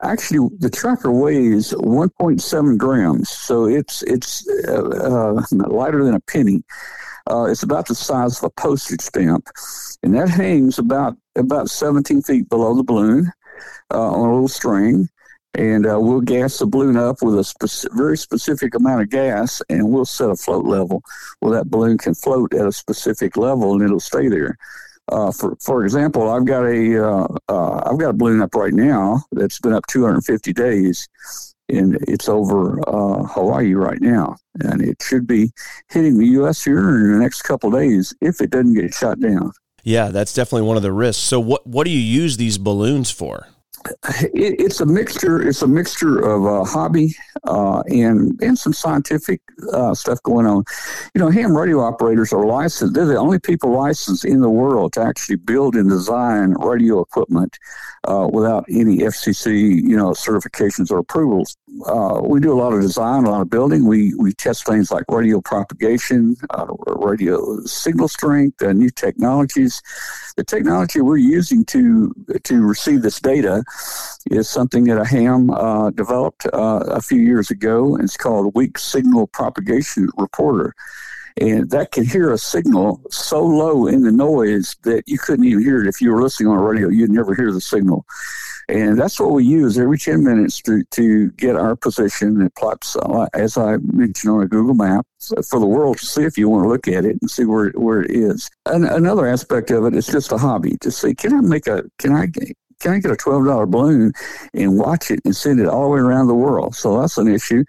actually 0.02 0.50
the 0.60 0.70
tracker 0.70 1.12
weighs 1.12 1.74
1.7 1.74 2.78
grams, 2.78 3.30
so 3.30 3.66
it's 3.66 4.04
it's 4.04 4.48
uh, 4.68 4.82
uh, 4.82 5.44
lighter 5.52 6.04
than 6.04 6.14
a 6.14 6.20
penny. 6.22 6.64
Uh, 7.30 7.46
it's 7.46 7.64
about 7.64 7.88
the 7.88 7.96
size 7.96 8.38
of 8.38 8.46
a 8.46 8.50
postage 8.52 9.02
stamp, 9.02 9.50
and 10.04 10.14
that 10.14 10.30
hangs 10.30 10.80
about 10.80 11.18
about 11.36 11.70
17 11.70 12.22
feet 12.22 12.48
below 12.48 12.74
the 12.76 12.84
balloon 12.84 13.32
uh, 13.94 14.12
on 14.12 14.30
a 14.30 14.34
little 14.34 14.48
string, 14.48 15.10
and 15.54 15.86
uh, 15.86 16.00
we'll 16.00 16.22
gas 16.22 16.60
the 16.60 16.66
balloon 16.66 16.98
up 16.98 17.22
with 17.22 17.36
a 17.36 17.42
speci- 17.42 17.92
very 17.94 18.18
specific 18.18 18.76
amount 18.76 19.02
of 19.02 19.10
gas, 19.10 19.62
and 19.70 19.90
we'll 19.90 20.06
set 20.06 20.30
a 20.30 20.36
float 20.36 20.66
level 20.66 21.02
where 21.40 21.54
that 21.54 21.70
balloon 21.70 21.98
can 21.98 22.14
float 22.14 22.54
at 22.54 22.68
a 22.68 22.72
specific 22.72 23.38
level, 23.38 23.74
and 23.74 23.84
it'll 23.84 24.00
stay 24.00 24.28
there. 24.28 24.58
Uh, 25.10 25.32
for 25.32 25.56
for 25.62 25.84
example, 25.86 26.30
I've 26.30 26.46
got 26.46 26.64
a 26.64 27.04
uh, 27.04 27.28
uh, 27.48 27.90
I've 27.90 27.98
got 27.98 28.10
a 28.10 28.14
balloon 28.14 28.42
up 28.42 28.56
right 28.56 28.74
now 28.74 29.24
that's 29.32 29.60
been 29.60 29.74
up 29.74 29.88
250 29.88 30.52
days, 30.52 31.08
and 31.70 31.98
it's 32.08 32.28
over 32.28 32.80
uh, 32.88 33.24
Hawaii 33.24 33.74
right 33.74 34.02
now, 34.02 34.36
and 34.60 34.82
it 34.82 35.02
should 35.02 35.26
be 35.26 35.52
hitting 35.90 36.18
the 36.18 36.28
U.S. 36.28 36.64
here 36.64 37.06
in 37.06 37.14
the 37.14 37.20
next 37.20 37.44
couple 37.44 37.72
days 37.72 38.14
if 38.22 38.42
it 38.42 38.50
doesn't 38.50 38.74
get 38.74 38.94
shot 38.94 39.20
down. 39.20 39.52
Yeah, 39.88 40.10
that's 40.10 40.34
definitely 40.34 40.68
one 40.68 40.76
of 40.76 40.84
the 40.84 40.92
risks. 40.92 41.24
So, 41.24 41.40
what 41.40 41.66
what 41.66 41.86
do 41.86 41.92
you 41.92 42.00
use 42.02 42.36
these 42.36 42.58
balloons 42.58 43.10
for? 43.10 43.48
It, 44.34 44.60
it's 44.60 44.82
a 44.82 44.86
mixture. 44.86 45.42
It's 45.48 45.62
a 45.62 45.68
mixture 45.68 46.20
of 46.20 46.46
uh, 46.46 46.64
hobby 46.64 47.16
uh, 47.44 47.82
and 47.88 48.40
and 48.42 48.58
some 48.58 48.74
scientific 48.74 49.42
uh, 49.74 49.94
stuff 49.94 50.22
going 50.24 50.46
on. 50.46 50.64
You 51.14 51.22
know, 51.22 51.30
ham 51.30 51.56
radio 51.56 51.80
operators 51.82 52.34
are 52.34 52.46
licensed. 52.46 52.94
They're 52.94 53.06
the 53.06 53.18
only 53.18 53.40
people 53.40 53.72
licensed 53.72 54.26
in 54.26 54.42
the 54.42 54.50
world 54.50 54.94
to 54.94 55.02
actually 55.02 55.38
build 55.38 55.76
and 55.76 55.90
design 55.90 56.52
radio 56.54 57.00
equipment 57.02 57.58
uh, 58.08 58.28
without 58.32 58.66
any 58.70 59.00
FCC, 59.00 59.82
you 59.84 59.98
know, 59.98 60.12
certifications 60.12 60.92
or 60.92 61.00
approvals. 61.00 61.58
Uh, 61.86 62.22
we 62.24 62.40
do 62.40 62.52
a 62.52 62.60
lot 62.60 62.74
of 62.74 62.82
design, 62.82 63.26
a 63.26 63.30
lot 63.30 63.42
of 63.42 63.50
building. 63.50 63.86
We 63.86 64.14
we 64.16 64.34
test 64.34 64.66
things 64.66 64.92
like 64.92 65.06
radio 65.10 65.42
propagation, 65.42 66.36
uh, 66.50 66.68
radio 66.96 67.62
signal 67.66 68.08
strength, 68.08 68.62
new 68.62 68.90
technologies. 68.90 69.82
The 70.36 70.44
technology 70.44 71.02
we're 71.02 71.18
using 71.18 71.66
to 71.66 72.14
to 72.44 72.66
receive 72.66 73.02
this 73.02 73.20
data 73.20 73.64
is 74.30 74.50
something 74.50 74.86
that 74.86 75.00
a 75.00 75.06
ham 75.06 75.50
uh, 75.50 75.90
developed 75.92 76.46
uh, 76.54 76.84
a 76.88 77.02
few 77.02 77.20
years 77.20 77.52
ago. 77.52 77.96
It's 77.98 78.18
called 78.18 78.54
Weak 78.56 78.78
Signal 78.78 79.28
Propagation 79.28 80.10
Reporter. 80.18 80.74
and 81.40 81.70
that 81.70 81.92
can 81.92 82.06
hear 82.06 82.32
a 82.32 82.38
signal 82.38 83.02
so 83.12 83.44
low 83.44 83.88
in 83.88 84.02
the 84.02 84.12
noise 84.12 84.76
that 84.84 85.04
you 85.06 85.18
couldn't 85.18 85.46
even 85.46 85.64
hear 85.64 85.82
it 85.82 85.88
if 85.88 86.02
you 86.02 86.12
were 86.12 86.22
listening 86.22 86.50
on 86.50 86.58
a 86.58 86.62
radio. 86.62 86.90
You'd 86.90 87.12
never 87.12 87.36
hear 87.36 87.52
the 87.52 87.62
signal. 87.62 88.06
And 88.70 89.00
that's 89.00 89.18
what 89.18 89.32
we 89.32 89.46
use 89.46 89.80
every 89.80 89.98
10 89.98 90.24
minutes 90.24 90.62
to, 90.64 90.84
to 90.92 91.32
get 91.32 91.56
our 91.56 91.76
position. 91.76 92.42
It 92.42 92.54
plots, 92.56 92.98
uh, 92.98 93.28
as 93.34 93.58
I 93.58 93.78
mentioned, 93.78 94.34
on 94.34 94.44
a 94.44 94.48
Google 94.48 94.74
map 94.74 95.06
for 95.50 95.60
the 95.60 95.66
world 95.66 96.00
to 96.00 96.06
see 96.06 96.24
if 96.24 96.38
you 96.38 96.50
want 96.50 96.66
to 96.66 96.70
look 96.70 96.88
at 96.90 97.06
it 97.06 97.18
and 97.22 97.32
see 97.32 97.46
where, 97.46 97.70
where 97.72 98.02
it 98.02 98.12
is. 98.12 98.50
And 98.66 98.84
another 98.84 99.26
aspect 99.26 99.72
of 99.72 99.86
it 99.86 99.96
is 99.96 100.06
just 100.06 100.34
a 100.34 100.38
hobby 100.38 100.76
to 100.82 100.92
see, 100.92 101.16
can 101.16 101.34
I 101.34 101.40
make 101.40 101.68
a, 101.68 101.84
can 101.98 102.12
I 102.12 102.28
can 102.80 102.94
I 102.94 103.00
get 103.00 103.12
a 103.12 103.16
$12 103.16 103.70
balloon 103.70 104.14
and 104.54 104.78
watch 104.78 105.12
it 105.12 105.20
and 105.26 105.36
send 105.36 105.60
it 105.60 105.68
all 105.68 105.84
the 105.84 105.90
way 105.90 106.00
around 106.00 106.28
the 106.28 106.36
world? 106.36 106.76
So 106.76 107.00
that's 107.00 107.18
an 107.18 107.28
issue. 107.28 107.64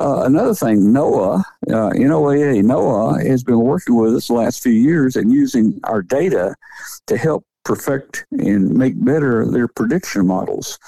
Uh, 0.00 0.22
another 0.24 0.54
thing, 0.54 0.78
NOAA, 0.92 1.40
uh, 1.68 1.90
NOAA, 1.90 2.62
NOAA 2.62 3.26
has 3.26 3.42
been 3.42 3.60
working 3.60 3.96
with 3.96 4.14
us 4.14 4.28
the 4.28 4.34
last 4.34 4.62
few 4.62 4.72
years 4.72 5.16
and 5.16 5.32
using 5.32 5.80
our 5.84 6.02
data 6.02 6.54
to 7.06 7.16
help 7.16 7.44
perfect 7.64 8.26
and 8.32 8.70
make 8.70 9.02
better 9.04 9.44
their 9.46 9.68
prediction 9.68 10.26
models. 10.26 10.78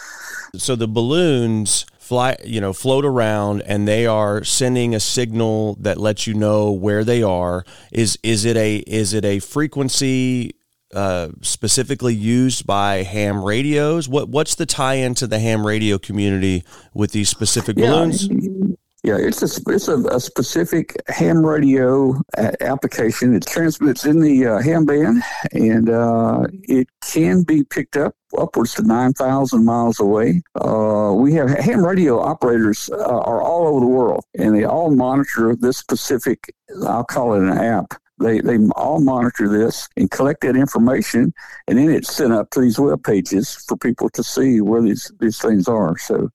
So 0.57 0.77
the 0.77 0.87
balloons 0.87 1.87
fly, 1.99 2.37
you 2.45 2.61
know, 2.61 2.73
float 2.73 3.05
around 3.05 3.63
and 3.63 3.89
they 3.89 4.07
are 4.07 4.45
sending 4.45 4.95
a 4.95 5.01
signal 5.01 5.77
that 5.81 5.99
lets 5.99 6.27
you 6.27 6.35
know 6.35 6.71
where 6.71 7.05
they 7.05 7.23
are. 7.23 7.65
Is 7.93 8.19
is 8.23 8.45
it 8.45 8.57
a 8.57 8.77
is 8.79 9.13
it 9.13 9.25
a 9.25 9.41
frequency 9.41 10.55
uh, 10.95 11.29
specifically 11.43 12.15
used 12.15 12.67
by 12.67 13.03
ham 13.03 13.45
radios? 13.45 14.09
What 14.09 14.29
what's 14.29 14.55
the 14.55 14.67
tie 14.67 14.95
in 14.95 15.15
to 15.17 15.27
the 15.27 15.39
ham 15.39 15.67
radio 15.67 15.99
community 15.99 16.65
with 16.95 17.13
these 17.13 17.29
specific 17.29 17.77
balloons? 17.77 18.29
Yeah. 18.29 19.17
It's 19.17 19.43
a 19.43 19.63
it's 19.73 19.89
a, 19.89 19.99
a 20.09 20.21
specific 20.21 20.97
ham 21.09 21.45
radio 21.45 22.21
a- 22.37 22.63
application. 22.63 23.35
It 23.35 23.47
transmits 23.47 24.05
in 24.05 24.21
the 24.21 24.47
uh, 24.47 24.59
ham 24.61 24.85
band, 24.85 25.23
and 25.53 25.89
uh, 25.89 26.47
it 26.65 26.89
can 27.03 27.43
be 27.43 27.65
picked 27.65 27.97
up 27.97 28.15
upwards 28.37 28.75
to 28.75 28.83
nine 28.83 29.15
thousand 29.15 29.65
miles 29.65 29.99
away. 30.01 30.43
Uh, 30.61 31.15
we 31.17 31.33
have 31.35 31.49
ham 31.49 31.85
radio 31.85 32.21
operators 32.21 32.91
uh, 32.93 32.97
are 32.97 33.41
all 33.41 33.67
over 33.69 33.81
the 33.81 33.87
world, 33.87 34.25
and 34.39 34.55
they 34.55 34.65
all 34.65 34.91
monitor 34.91 35.57
this 35.57 35.79
specific. 35.79 36.53
I'll 36.87 37.05
call 37.05 37.35
it 37.35 37.43
an 37.43 37.57
app. 37.57 37.95
They, 38.21 38.41
they 38.41 38.59
all 38.77 39.01
monitor 39.01 39.49
this 39.49 39.89
and 39.97 40.11
collect 40.11 40.41
that 40.43 40.57
information, 40.57 41.33
and 41.67 41.79
then 41.79 41.91
it's 41.91 42.15
sent 42.15 42.33
up 42.33 42.51
to 42.51 42.61
these 42.61 42.79
web 42.79 43.03
pages 43.05 43.55
for 43.69 43.77
people 43.77 44.11
to 44.11 44.23
see 44.23 44.61
where 44.61 44.83
these, 44.83 45.13
these 45.21 45.39
things 45.39 45.69
are. 45.69 45.97
So 45.99 46.31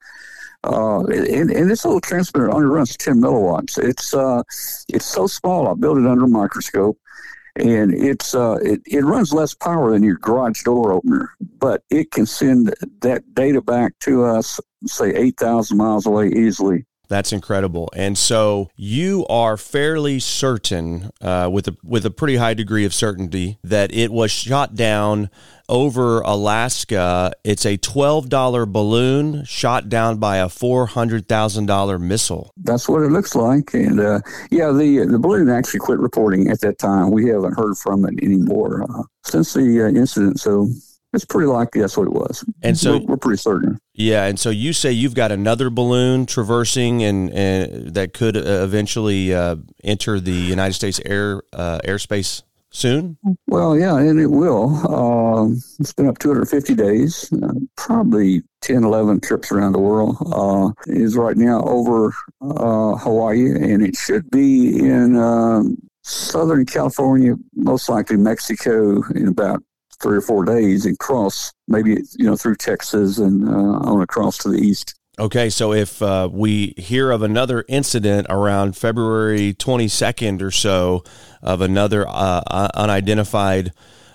uh, 0.64 1.04
and, 1.08 1.52
and, 1.52 1.70
this 1.70 1.84
little 1.84 2.00
transmitter 2.00 2.50
only 2.54 2.66
runs 2.66 2.96
10 2.96 3.20
milliwatts. 3.20 3.78
It's 3.78 4.14
uh, 4.14 4.44
it's 4.88 5.06
so 5.06 5.28
small. 5.28 5.68
I 5.68 5.74
built 5.74 5.98
it 5.98 6.06
under 6.06 6.24
a 6.24 6.28
microscope, 6.28 6.98
and 7.58 7.94
it's 7.94 8.34
uh, 8.34 8.58
it, 8.64 8.82
it 8.86 9.04
runs 9.04 9.34
less 9.34 9.54
power 9.54 9.92
than 9.92 10.04
your 10.04 10.16
garage 10.16 10.64
door 10.64 10.94
opener, 10.94 11.32
but 11.60 11.84
it 11.90 12.12
can 12.12 12.26
send 12.26 12.74
that 13.02 13.24
data 13.36 13.62
back 13.62 14.00
to 14.02 14.24
us, 14.24 14.58
say 14.86 15.14
8,000 15.14 15.76
miles 15.76 16.06
away 16.06 16.30
easily. 16.30 16.86
That's 17.10 17.32
incredible. 17.32 17.90
And 17.96 18.18
so 18.18 18.70
you 18.76 19.26
are 19.28 19.58
fairly 19.58 20.20
certain, 20.20 21.12
uh, 21.22 21.50
with 21.52 21.68
a 21.68 21.78
with 21.84 22.06
a 22.06 22.12
pretty 22.12 22.38
high 22.38 22.54
degree 22.54 22.86
of 22.86 22.94
certainty, 22.94 23.60
that 23.64 23.94
it 23.94 24.12
was 24.12 24.32
shot 24.32 24.76
down 24.76 25.30
over 25.70 26.22
Alaska. 26.22 27.34
It's 27.44 27.66
a 27.66 27.78
twelve 27.78 28.30
dollar 28.30 28.66
balloon 28.66 29.44
shot 29.46 29.90
down 29.90 30.18
by 30.18 30.38
a 30.38 30.50
four 30.50 30.88
hundred 30.88 31.28
thousand 31.28 31.66
dollar 31.66 32.00
missile. 32.00 32.52
That's 32.58 32.88
what 32.88 33.04
it 33.04 33.12
looks 33.12 33.36
like. 33.36 33.74
And 33.74 34.00
uh, 34.00 34.22
yeah, 34.50 34.72
the 34.72 35.06
the 35.06 35.20
balloon 35.20 35.50
actually 35.50 35.82
quit 35.82 36.00
reporting 36.00 36.50
at 36.50 36.62
that 36.62 36.80
time. 36.80 37.12
We 37.12 37.28
haven't 37.28 37.54
heard 37.54 37.78
from 37.78 38.06
it 38.06 38.24
anymore 38.24 38.84
uh, 38.84 39.04
since 39.24 39.54
the 39.54 39.84
uh, 39.84 39.88
incident. 39.90 40.40
So 40.40 40.70
it's 41.14 41.26
pretty 41.26 41.48
likely 41.48 41.82
that's 41.82 41.96
what 41.96 42.08
it 42.08 42.14
was. 42.14 42.44
And 42.62 42.78
so 42.78 42.98
we're, 42.98 43.06
we're, 43.06 43.18
pretty 43.18 43.38
certain. 43.38 43.80
Yeah, 43.94 44.26
and 44.26 44.40
so 44.40 44.50
you 44.50 44.74
say 44.74 44.92
you've 44.92 45.16
got 45.16 45.32
another 45.32 45.70
balloon 45.70 46.26
traversing 46.26 47.04
and, 47.04 47.32
and 47.32 47.94
that 47.94 48.14
could 48.14 48.36
uh, 48.36 48.42
eventually 48.64 49.34
uh, 49.34 49.58
enter 49.84 50.20
the 50.20 50.32
United 50.32 50.74
States 50.74 51.00
air 51.06 51.44
uh, 51.54 51.80
airspace 51.86 52.42
soon. 52.72 53.18
Well, 53.46 53.78
yeah, 53.78 53.98
and 53.98 54.20
it 54.20 54.28
will. 54.28 54.76
Uh, 54.88 55.54
it's 55.80 55.94
been 55.94 56.08
up 56.08 56.18
250 56.18 56.74
days, 56.74 57.32
uh, 57.44 57.54
probably 57.78 58.42
10, 58.62 58.84
11 58.84 59.22
trips 59.22 59.52
around 59.52 59.74
the 59.74 59.80
world. 59.80 60.18
Uh, 60.34 60.72
it 60.92 61.00
is 61.00 61.16
right 61.16 61.38
now 61.38 61.62
over 61.62 62.12
Hawaii, 62.42 63.52
and 63.52 63.86
it 63.86 63.96
should 63.96 64.30
be 64.32 64.80
in 64.80 65.16
um, 65.16 65.78
Southern 66.02 66.66
California, 66.66 67.36
most 67.56 67.90
likely 67.90 68.18
Mexico, 68.18 69.04
in 69.12 69.28
about 69.28 69.64
three 70.02 70.18
or 70.18 70.22
four 70.22 70.46
days 70.46 70.86
and 70.86 70.98
cross 71.00 71.52
maybe 71.68 71.92
you 72.18 72.26
know 72.26 72.36
through 72.36 72.56
Texas 72.56 73.18
and 73.18 73.48
uh, 73.48 73.52
on 73.52 74.02
across 74.02 74.38
to 74.40 74.50
the 74.50 74.58
east. 74.58 74.96
Okay, 75.20 75.52
so 75.52 75.74
if 75.74 76.02
uh, 76.02 76.28
we 76.32 76.74
hear 76.76 77.12
of 77.12 77.22
another 77.22 77.64
incident 77.68 78.26
around 78.32 78.76
February 78.76 79.54
22nd 79.54 80.42
or 80.42 80.50
so 80.50 81.04
of 81.44 81.62
another 81.62 82.08
uh, 82.08 82.70
unidentified 82.74 83.74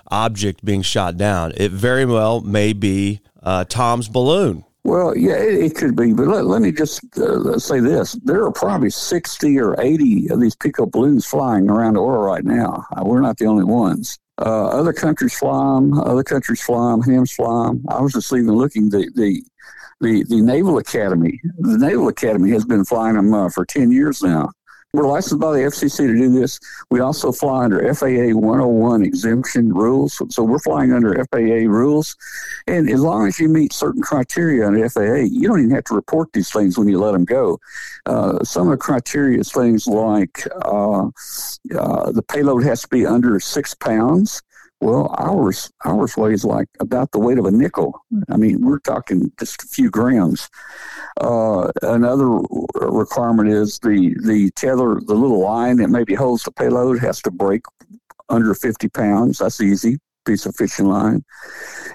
object 0.08 0.64
being 0.64 0.82
shot 0.82 1.16
down, 1.16 1.52
it 1.56 1.70
very 1.70 2.04
well 2.04 2.40
may 2.40 2.72
be 2.72 3.20
uh, 3.44 3.62
Tom's 3.64 4.08
balloon. 4.08 4.64
Well, 4.82 5.16
yeah, 5.16 5.36
it, 5.36 5.66
it 5.66 5.74
could 5.76 5.94
be, 5.94 6.12
but 6.14 6.26
let, 6.26 6.46
let 6.46 6.62
me 6.62 6.72
just 6.72 7.00
uh, 7.16 7.58
say 7.58 7.78
this: 7.78 8.12
there 8.24 8.42
are 8.44 8.50
probably 8.50 8.90
sixty 8.90 9.58
or 9.60 9.78
eighty 9.80 10.28
of 10.30 10.40
these 10.40 10.56
Pico 10.56 10.86
balloons 10.86 11.26
flying 11.26 11.68
around 11.68 11.94
the 11.94 12.02
world 12.02 12.24
right 12.24 12.44
now. 12.44 12.86
Uh, 12.96 13.02
we're 13.04 13.20
not 13.20 13.36
the 13.36 13.46
only 13.46 13.64
ones. 13.64 14.18
Uh, 14.38 14.68
other 14.68 14.92
countries 14.92 15.36
fly 15.36 15.74
them. 15.74 15.98
Other 15.98 16.22
countries 16.22 16.60
fly 16.60 16.92
them. 16.92 17.02
Hams 17.02 17.32
fly 17.32 17.66
them. 17.68 17.84
I 17.88 18.00
was 18.00 18.12
just 18.12 18.32
even 18.32 18.54
looking 18.54 18.88
the 18.88 19.10
the 19.14 19.42
the, 20.00 20.24
the 20.28 20.40
Naval 20.40 20.78
Academy. 20.78 21.40
The 21.58 21.76
Naval 21.78 22.08
Academy 22.08 22.50
has 22.50 22.64
been 22.64 22.84
flying 22.84 23.16
them 23.16 23.34
uh, 23.34 23.48
for 23.48 23.64
ten 23.64 23.90
years 23.90 24.22
now. 24.22 24.50
We're 24.94 25.06
licensed 25.06 25.38
by 25.38 25.52
the 25.52 25.58
FCC 25.58 25.98
to 25.98 26.16
do 26.16 26.32
this. 26.32 26.58
We 26.90 27.00
also 27.00 27.30
fly 27.30 27.64
under 27.64 27.94
FAA 27.94 28.34
101 28.34 29.02
exemption 29.02 29.72
rules. 29.74 30.22
So 30.34 30.42
we're 30.42 30.58
flying 30.60 30.94
under 30.94 31.14
FAA 31.30 31.68
rules. 31.68 32.16
And 32.66 32.88
as 32.88 33.00
long 33.00 33.26
as 33.26 33.38
you 33.38 33.50
meet 33.50 33.74
certain 33.74 34.00
criteria 34.00 34.66
under 34.66 34.88
FAA, 34.88 35.28
you 35.30 35.46
don't 35.46 35.58
even 35.58 35.72
have 35.72 35.84
to 35.84 35.94
report 35.94 36.32
these 36.32 36.50
things 36.50 36.78
when 36.78 36.88
you 36.88 36.98
let 36.98 37.12
them 37.12 37.26
go. 37.26 37.60
Uh, 38.06 38.42
some 38.44 38.68
of 38.68 38.70
the 38.70 38.78
criteria 38.78 39.40
is 39.40 39.52
things 39.52 39.86
like 39.86 40.46
uh, 40.62 41.08
uh, 41.78 42.12
the 42.12 42.24
payload 42.26 42.64
has 42.64 42.80
to 42.80 42.88
be 42.88 43.04
under 43.04 43.38
six 43.40 43.74
pounds. 43.74 44.40
Well, 44.80 45.14
ours 45.18 45.70
ours 45.84 46.16
weighs 46.16 46.44
like 46.44 46.68
about 46.78 47.10
the 47.10 47.18
weight 47.18 47.38
of 47.38 47.46
a 47.46 47.50
nickel. 47.50 48.04
I 48.30 48.36
mean, 48.36 48.64
we're 48.64 48.78
talking 48.78 49.32
just 49.38 49.62
a 49.64 49.66
few 49.66 49.90
grams. 49.90 50.48
Uh, 51.20 51.72
another 51.82 52.40
requirement 52.74 53.48
is 53.48 53.80
the 53.80 54.14
the 54.24 54.50
tether, 54.52 55.00
the 55.04 55.14
little 55.14 55.40
line 55.40 55.78
that 55.78 55.88
maybe 55.88 56.14
holds 56.14 56.44
the 56.44 56.52
payload, 56.52 57.00
has 57.00 57.20
to 57.22 57.30
break 57.30 57.62
under 58.28 58.54
50 58.54 58.88
pounds. 58.90 59.38
That's 59.38 59.60
easy 59.60 59.98
piece 60.28 60.46
of 60.46 60.54
fishing 60.54 60.86
line. 60.86 61.24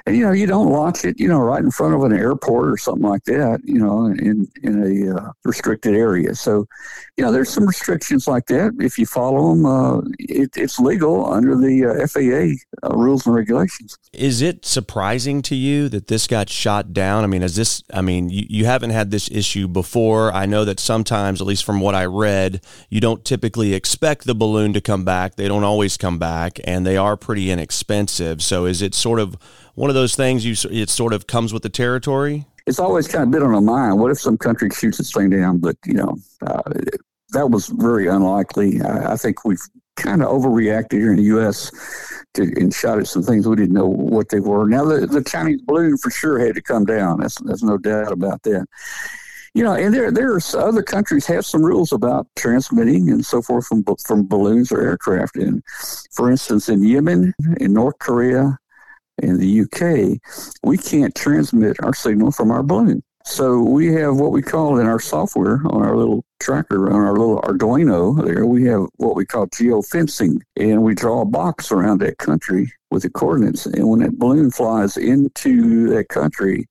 And 0.06 0.17
you 0.17 0.26
know, 0.26 0.34
you 0.34 0.48
don't 0.48 0.69
launch 0.69 1.06
it, 1.06 1.17
you 1.17 1.30
know, 1.30 1.39
right 1.39 1.63
in 1.63 1.72
front 1.72 1.96
of 1.96 2.04
an 2.04 2.12
airport 2.12 2.69
or 2.69 2.78
something 2.78 3.08
like 3.08 3.24
that, 3.26 3.62
you 3.63 3.80
know, 3.80 4.08
in 4.08 4.50
in 4.62 4.84
a 4.84 5.15
uh, 5.15 5.32
restricted 5.46 5.96
area. 5.96 6.36
So, 6.36 6.67
you 7.15 7.24
know, 7.24 7.32
there's 7.32 7.50
some 7.50 7.65
restrictions 7.65 8.28
like 8.28 8.48
that. 8.48 8.74
If 8.80 8.98
you 8.98 9.06
follow 9.06 9.50
them, 9.50 9.65
uh, 9.65 10.02
it, 10.19 10.58
it's 10.58 10.78
legal 10.78 11.32
under 11.32 11.56
the 11.56 11.86
uh, 11.86 12.08
FAA 12.08 12.86
uh, 12.86 12.98
rules 12.98 13.26
and 13.26 13.34
regulations. 13.34 13.98
Is 14.12 14.41
it 14.41 14.65
surprising 14.65 15.41
to 15.43 15.56
you 15.56 15.88
that 15.89 16.08
this 16.08 16.28
got 16.28 16.50
shot 16.50 16.91
down? 16.91 17.24
I 17.24 17.28
mean, 17.28 17.43
is 17.43 17.56
this? 17.56 17.82
I 17.93 18.02
mean, 18.02 18.30
you, 18.30 18.46
you 18.50 18.65
haven't 18.65 18.89
had 18.89 19.10
this 19.10 19.32
issue 19.32 19.69
before. 19.69 20.34
I 20.34 20.46
know 20.46 20.65
that 20.65 20.82
sometimes, 20.82 21.39
at 21.39 21.48
least 21.48 21.63
from 21.63 21.80
what 21.80 21.96
I 21.96 22.06
read, 22.06 22.62
you 22.89 23.00
don't 23.00 23.24
typically 23.24 23.74
expect 23.74 24.26
the 24.26 24.36
balloon 24.36 24.74
to 24.74 24.82
come 24.82 25.06
back. 25.06 25.36
They 25.36 25.48
don't 25.48 25.63
always 25.63 25.96
come 25.96 26.19
back, 26.19 26.60
and 26.65 26.86
they 26.86 26.98
are 26.98 27.15
pretty 27.15 27.50
inexpensive 27.50 28.22
expensive. 28.23 28.43
So 28.43 28.65
is 28.65 28.81
it 28.81 28.95
sort 28.95 29.19
of 29.19 29.38
one 29.75 29.89
of 29.89 29.95
those 29.95 30.15
things 30.15 30.45
you 30.45 30.55
it 30.71 30.89
sort 30.89 31.13
of 31.13 31.27
comes 31.27 31.53
with 31.53 31.63
the 31.63 31.69
territory? 31.69 32.45
It's 32.65 32.79
always 32.79 33.07
kind 33.07 33.23
of 33.23 33.31
been 33.31 33.43
on 33.43 33.51
my 33.51 33.59
mind. 33.59 33.99
What 33.99 34.12
if 34.12 34.19
some 34.19 34.38
country 34.38 34.69
shoots 34.69 34.97
this 34.97 35.12
thing 35.12 35.29
down? 35.29 35.57
But 35.57 35.75
you 35.86 35.93
know, 35.93 36.15
uh, 36.45 36.62
that 37.29 37.49
was 37.49 37.67
very 37.67 38.07
unlikely. 38.07 38.81
I, 38.81 39.13
I 39.13 39.17
think 39.17 39.43
we've 39.43 39.62
kind 39.95 40.23
of 40.23 40.29
overreacted 40.29 40.93
here 40.93 41.12
in 41.12 41.17
the 41.17 41.23
U.S. 41.23 41.71
To, 42.36 42.43
and 42.43 42.73
shot 42.73 42.99
at 42.99 43.07
some 43.07 43.21
things 43.21 43.47
we 43.47 43.55
didn't 43.55 43.75
know 43.75 43.86
what 43.88 44.29
they 44.29 44.39
were. 44.39 44.67
Now 44.67 44.86
the, 44.86 45.05
the 45.05 45.23
Chinese 45.23 45.62
balloon 45.62 45.97
for 45.97 46.09
sure 46.09 46.39
had 46.39 46.55
to 46.55 46.62
come 46.62 46.86
down. 46.86 47.19
That's 47.19 47.39
there's 47.41 47.63
no 47.63 47.77
doubt 47.77 48.12
about 48.12 48.41
that 48.43 48.65
you 49.53 49.63
know, 49.63 49.73
and 49.73 49.93
there 49.93 50.11
there's 50.11 50.55
other 50.55 50.83
countries 50.83 51.25
have 51.27 51.45
some 51.45 51.63
rules 51.63 51.91
about 51.91 52.27
transmitting 52.35 53.09
and 53.09 53.25
so 53.25 53.41
forth 53.41 53.67
from 53.67 53.83
from 54.05 54.27
balloons 54.27 54.71
or 54.71 54.81
aircraft. 54.81 55.35
And 55.35 55.63
for 56.11 56.31
instance, 56.31 56.69
in 56.69 56.83
Yemen, 56.83 57.33
in 57.57 57.73
North 57.73 57.99
Korea, 57.99 58.57
in 59.21 59.37
the 59.37 59.61
UK, 59.61 60.19
we 60.63 60.77
can't 60.77 61.13
transmit 61.15 61.77
our 61.83 61.93
signal 61.93 62.31
from 62.31 62.51
our 62.51 62.63
balloon. 62.63 63.03
So 63.25 63.61
we 63.61 63.87
have 63.93 64.17
what 64.17 64.31
we 64.31 64.41
call 64.41 64.79
in 64.79 64.87
our 64.87 64.99
software 64.99 65.61
on 65.65 65.81
our 65.81 65.95
little 65.95 66.25
tracker 66.43 66.91
on 66.91 67.01
our 67.01 67.13
little 67.13 67.41
Arduino 67.41 68.23
there, 68.25 68.45
we 68.45 68.65
have 68.65 68.85
what 68.97 69.15
we 69.15 69.25
call 69.25 69.47
geofencing, 69.47 70.41
and 70.57 70.83
we 70.83 70.93
draw 70.93 71.21
a 71.21 71.25
box 71.25 71.71
around 71.71 72.01
that 72.01 72.17
country 72.17 72.71
with 72.91 73.03
the 73.03 73.09
coordinates. 73.09 73.65
And 73.65 73.87
when 73.89 74.01
that 74.01 74.19
balloon 74.19 74.51
flies 74.51 74.97
into 74.97 75.87
that 75.89 76.09
country, 76.09 76.67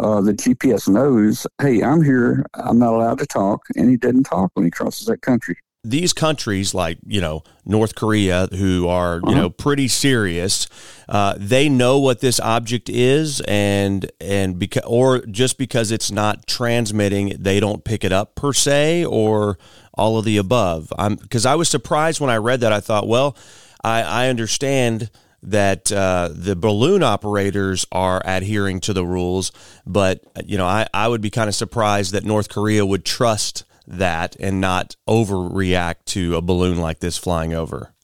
uh, 0.00 0.20
the 0.20 0.32
GPS 0.32 0.88
knows, 0.88 1.46
hey, 1.60 1.82
I'm 1.82 2.02
here. 2.02 2.44
I'm 2.54 2.78
not 2.78 2.94
allowed 2.94 3.18
to 3.18 3.26
talk, 3.26 3.62
and 3.76 3.88
he 3.88 3.96
doesn't 3.96 4.24
talk 4.24 4.50
when 4.54 4.64
he 4.64 4.70
crosses 4.70 5.06
that 5.06 5.22
country. 5.22 5.56
These 5.86 6.14
countries 6.14 6.72
like 6.72 6.96
you 7.06 7.20
know 7.20 7.42
North 7.66 7.94
Korea 7.94 8.48
who 8.50 8.88
are 8.88 9.20
you 9.26 9.34
know 9.34 9.50
pretty 9.50 9.86
serious 9.86 10.66
uh, 11.10 11.34
they 11.36 11.68
know 11.68 11.98
what 11.98 12.20
this 12.20 12.40
object 12.40 12.88
is 12.88 13.42
and 13.42 14.10
and 14.18 14.58
because 14.58 14.84
or 14.86 15.26
just 15.26 15.58
because 15.58 15.90
it's 15.90 16.10
not 16.10 16.46
transmitting 16.46 17.36
they 17.38 17.60
don't 17.60 17.84
pick 17.84 18.02
it 18.02 18.12
up 18.12 18.34
per 18.34 18.54
se 18.54 19.04
or 19.04 19.58
all 19.92 20.16
of 20.16 20.24
the 20.24 20.38
above. 20.38 20.90
I'm 20.98 21.16
because 21.16 21.44
I 21.44 21.54
was 21.54 21.68
surprised 21.68 22.18
when 22.18 22.30
I 22.30 22.38
read 22.38 22.60
that. 22.60 22.72
I 22.72 22.80
thought 22.80 23.06
well 23.06 23.36
I, 23.84 24.00
I 24.02 24.28
understand 24.28 25.10
that 25.44 25.92
uh, 25.92 26.30
the 26.32 26.56
balloon 26.56 27.02
operators 27.02 27.86
are 27.92 28.22
adhering 28.24 28.80
to 28.80 28.92
the 28.92 29.04
rules 29.04 29.52
but 29.86 30.20
you 30.44 30.58
know 30.58 30.66
I, 30.66 30.86
I 30.92 31.08
would 31.08 31.20
be 31.20 31.30
kind 31.30 31.48
of 31.48 31.54
surprised 31.54 32.12
that 32.12 32.24
North 32.24 32.48
Korea 32.48 32.84
would 32.84 33.04
trust 33.04 33.64
that 33.86 34.36
and 34.40 34.60
not 34.60 34.96
overreact 35.08 36.04
to 36.06 36.36
a 36.36 36.42
balloon 36.42 36.78
like 36.78 37.00
this 37.00 37.16
flying 37.16 37.54
over? 37.54 37.94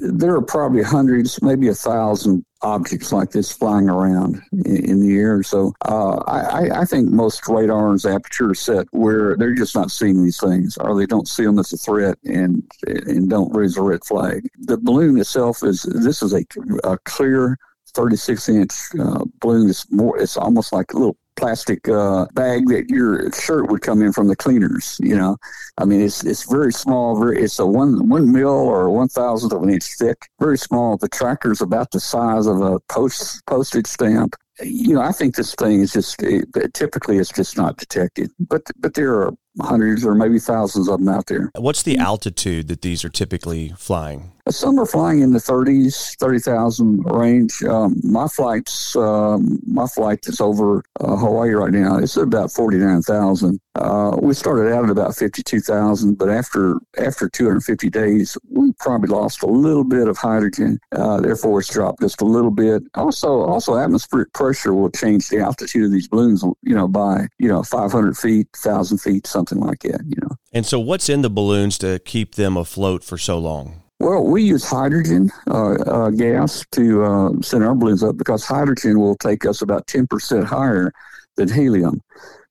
There 0.00 0.34
are 0.34 0.42
probably 0.42 0.82
hundreds, 0.82 1.42
maybe 1.42 1.68
a 1.68 1.74
thousand 1.74 2.44
objects 2.64 3.12
like 3.12 3.30
this 3.30 3.52
flying 3.52 3.88
around 3.88 4.42
in, 4.52 4.84
in 4.84 5.00
the 5.00 5.16
air. 5.16 5.42
So 5.42 5.72
uh, 5.84 6.16
I, 6.26 6.80
I, 6.80 6.84
think 6.84 7.10
most 7.10 7.46
radars 7.46 8.06
aperture 8.06 8.54
set 8.54 8.86
where 8.92 9.36
they're 9.36 9.54
just 9.54 9.76
not 9.76 9.90
seeing 9.90 10.24
these 10.24 10.40
things, 10.40 10.76
or 10.78 10.96
they 10.96 11.06
don't 11.06 11.28
see 11.28 11.44
them 11.44 11.58
as 11.58 11.72
a 11.72 11.76
threat 11.76 12.18
and 12.24 12.62
and 12.86 13.28
don't 13.28 13.54
raise 13.54 13.76
a 13.76 13.82
red 13.82 14.04
flag. 14.04 14.48
The 14.58 14.78
balloon 14.78 15.18
itself 15.18 15.62
is 15.62 15.82
this 15.82 16.22
is 16.22 16.32
a, 16.32 16.44
a 16.84 16.98
clear 17.04 17.58
36 17.94 18.48
inch 18.48 18.72
uh, 18.98 19.24
balloon. 19.40 19.68
It's 19.68 19.90
more. 19.92 20.18
It's 20.18 20.36
almost 20.36 20.72
like 20.72 20.92
a 20.94 20.98
little 20.98 21.18
plastic 21.36 21.88
uh, 21.88 22.26
bag 22.34 22.68
that 22.68 22.88
your 22.88 23.30
shirt 23.32 23.70
would 23.70 23.82
come 23.82 24.02
in 24.02 24.12
from 24.12 24.28
the 24.28 24.36
cleaners. 24.36 24.98
You 25.02 25.16
know, 25.16 25.36
I 25.78 25.84
mean, 25.84 26.00
it's 26.00 26.24
it's 26.24 26.50
very 26.50 26.72
small. 26.72 27.18
Very, 27.18 27.42
it's 27.42 27.58
a 27.58 27.66
one 27.66 28.08
one 28.08 28.32
mil 28.32 28.48
or 28.48 28.90
one 28.90 29.08
thousandth 29.08 29.52
of 29.52 29.62
an 29.62 29.70
inch 29.70 29.84
thick. 29.98 30.28
Very 30.40 30.58
small. 30.58 30.96
The 30.96 31.08
tracker's 31.08 31.60
about 31.60 31.90
the 31.90 32.00
size 32.00 32.46
of 32.46 32.60
a 32.60 32.80
post 32.88 33.44
postage 33.46 33.86
stamp. 33.86 34.36
You 34.62 34.94
know, 34.94 35.00
I 35.00 35.10
think 35.10 35.34
this 35.34 35.54
thing 35.56 35.80
is 35.80 35.92
just 35.92 36.22
it, 36.22 36.46
typically 36.74 37.18
it's 37.18 37.32
just 37.32 37.56
not 37.56 37.76
detected, 37.76 38.30
but 38.38 38.62
but 38.76 38.94
there 38.94 39.14
are 39.14 39.32
hundreds 39.60 40.04
or 40.06 40.14
maybe 40.14 40.38
thousands 40.38 40.88
of 40.88 41.00
them 41.00 41.08
out 41.08 41.26
there. 41.26 41.50
What's 41.56 41.82
the 41.82 41.98
altitude 41.98 42.68
that 42.68 42.82
these 42.82 43.04
are 43.04 43.08
typically 43.08 43.72
flying? 43.76 44.33
Some 44.50 44.78
are 44.78 44.84
flying 44.84 45.22
in 45.22 45.32
the 45.32 45.38
30s, 45.38 46.16
30,000 46.18 47.02
range. 47.06 47.62
Um, 47.62 47.98
my 48.02 48.28
flights, 48.28 48.94
um, 48.94 49.58
my 49.66 49.86
flight 49.86 50.20
that's 50.22 50.40
over 50.40 50.84
uh, 51.00 51.16
Hawaii 51.16 51.52
right 51.52 51.72
now, 51.72 51.96
it's 51.96 52.18
about 52.18 52.52
49,000. 52.52 53.58
Uh, 53.74 54.16
we 54.20 54.34
started 54.34 54.70
out 54.70 54.84
at 54.84 54.90
about 54.90 55.16
52,000, 55.16 56.16
but 56.18 56.28
after 56.28 56.76
after 56.98 57.28
250 57.28 57.88
days, 57.88 58.36
we 58.50 58.72
probably 58.78 59.08
lost 59.08 59.42
a 59.42 59.46
little 59.46 59.82
bit 59.82 60.08
of 60.08 60.18
hydrogen. 60.18 60.78
Uh, 60.92 61.20
therefore, 61.20 61.60
it's 61.60 61.72
dropped 61.72 62.00
just 62.00 62.20
a 62.20 62.24
little 62.24 62.50
bit. 62.50 62.82
Also, 62.94 63.40
also 63.40 63.76
atmospheric 63.78 64.32
pressure 64.34 64.74
will 64.74 64.90
change 64.90 65.28
the 65.28 65.38
altitude 65.40 65.86
of 65.86 65.90
these 65.90 66.06
balloons. 66.06 66.44
You 66.62 66.74
know, 66.74 66.86
by 66.86 67.28
you 67.38 67.48
know 67.48 67.62
500 67.62 68.16
feet, 68.16 68.46
1,000 68.62 68.98
feet, 68.98 69.26
something 69.26 69.58
like 69.58 69.80
that. 69.80 70.02
You 70.06 70.16
know. 70.22 70.36
And 70.52 70.66
so, 70.66 70.78
what's 70.78 71.08
in 71.08 71.22
the 71.22 71.30
balloons 71.30 71.78
to 71.78 71.98
keep 71.98 72.34
them 72.34 72.58
afloat 72.58 73.02
for 73.02 73.16
so 73.16 73.38
long? 73.38 73.83
Well, 74.00 74.24
we 74.24 74.42
use 74.42 74.64
hydrogen 74.64 75.30
uh, 75.48 75.74
uh, 75.74 76.10
gas 76.10 76.64
to 76.72 77.04
uh, 77.04 77.30
send 77.42 77.64
our 77.64 77.74
balloons 77.74 78.02
up 78.02 78.16
because 78.16 78.44
hydrogen 78.44 78.98
will 79.00 79.16
take 79.16 79.46
us 79.46 79.62
about 79.62 79.86
10% 79.86 80.44
higher 80.44 80.92
than 81.36 81.48
helium. 81.48 82.02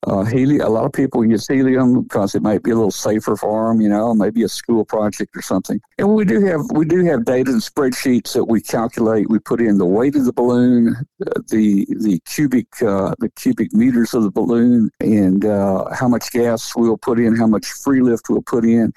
Uh, 0.05 0.23
helium, 0.25 0.65
a 0.65 0.69
lot 0.69 0.85
of 0.85 0.91
people 0.91 1.23
use 1.23 1.47
helium 1.47 2.03
because 2.03 2.35
it 2.35 2.41
might 2.41 2.61
be 2.63 2.71
a 2.71 2.75
little 2.75 2.91
safer 2.91 3.35
for 3.37 3.69
them, 3.69 3.81
you 3.81 3.87
know, 3.87 4.13
maybe 4.13 4.43
a 4.43 4.49
school 4.49 4.83
project 4.83 5.35
or 5.35 5.41
something. 5.41 5.79
And 5.97 6.13
we 6.13 6.25
do 6.25 6.43
have 6.45 6.61
we 6.73 6.85
do 6.85 7.05
have 7.05 7.25
data 7.25 7.51
and 7.51 7.61
spreadsheets 7.61 8.33
that 8.33 8.45
we 8.45 8.61
calculate. 8.61 9.29
We 9.29 9.39
put 9.39 9.61
in 9.61 9.77
the 9.77 9.85
weight 9.85 10.15
of 10.15 10.25
the 10.25 10.33
balloon, 10.33 10.95
the 11.19 11.85
the 11.89 12.19
cubic 12.25 12.67
uh, 12.81 13.15
the 13.19 13.29
cubic 13.35 13.73
meters 13.73 14.13
of 14.13 14.23
the 14.23 14.31
balloon, 14.31 14.89
and 14.99 15.45
uh, 15.45 15.85
how 15.93 16.07
much 16.07 16.31
gas 16.31 16.75
we'll 16.75 16.97
put 16.97 17.19
in, 17.19 17.35
how 17.35 17.47
much 17.47 17.65
free 17.65 18.01
lift 18.01 18.29
we'll 18.29 18.41
put 18.41 18.65
in. 18.65 18.91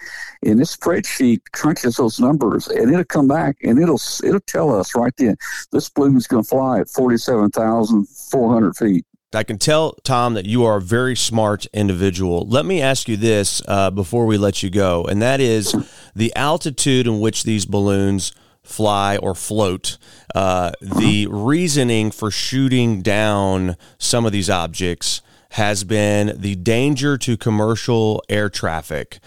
And 0.44 0.58
this 0.58 0.76
spreadsheet 0.76 1.40
crunches 1.52 1.96
those 1.96 2.18
numbers, 2.18 2.68
and 2.68 2.90
it'll 2.90 3.04
come 3.04 3.28
back 3.28 3.56
and 3.62 3.78
it'll 3.78 4.00
it'll 4.24 4.40
tell 4.40 4.74
us 4.74 4.94
right 4.94 5.12
then 5.18 5.36
this 5.72 5.88
balloon 5.88 6.16
is 6.16 6.26
going 6.26 6.42
to 6.42 6.48
fly 6.48 6.80
at 6.80 6.88
forty 6.88 7.16
seven 7.16 7.50
thousand 7.50 8.08
four 8.08 8.52
hundred 8.52 8.76
feet. 8.76 9.04
I 9.34 9.42
can 9.42 9.58
tell, 9.58 9.92
Tom, 10.04 10.34
that 10.34 10.46
you 10.46 10.64
are 10.64 10.76
a 10.76 10.80
very 10.80 11.16
smart 11.16 11.66
individual. 11.66 12.46
Let 12.46 12.64
me 12.64 12.80
ask 12.80 13.08
you 13.08 13.16
this 13.16 13.60
uh, 13.66 13.90
before 13.90 14.24
we 14.24 14.38
let 14.38 14.62
you 14.62 14.70
go, 14.70 15.04
and 15.04 15.20
that 15.20 15.40
is 15.40 15.74
the 16.14 16.34
altitude 16.36 17.06
in 17.06 17.20
which 17.20 17.42
these 17.42 17.66
balloons 17.66 18.32
fly 18.62 19.16
or 19.16 19.34
float. 19.34 19.98
Uh, 20.34 20.70
the 20.80 21.26
reasoning 21.28 22.10
for 22.12 22.30
shooting 22.30 23.02
down 23.02 23.76
some 23.98 24.26
of 24.26 24.32
these 24.32 24.48
objects 24.48 25.22
has 25.50 25.82
been 25.82 26.40
the 26.40 26.54
danger 26.54 27.18
to 27.18 27.36
commercial 27.36 28.22
air 28.28 28.48
traffic. 28.48 29.18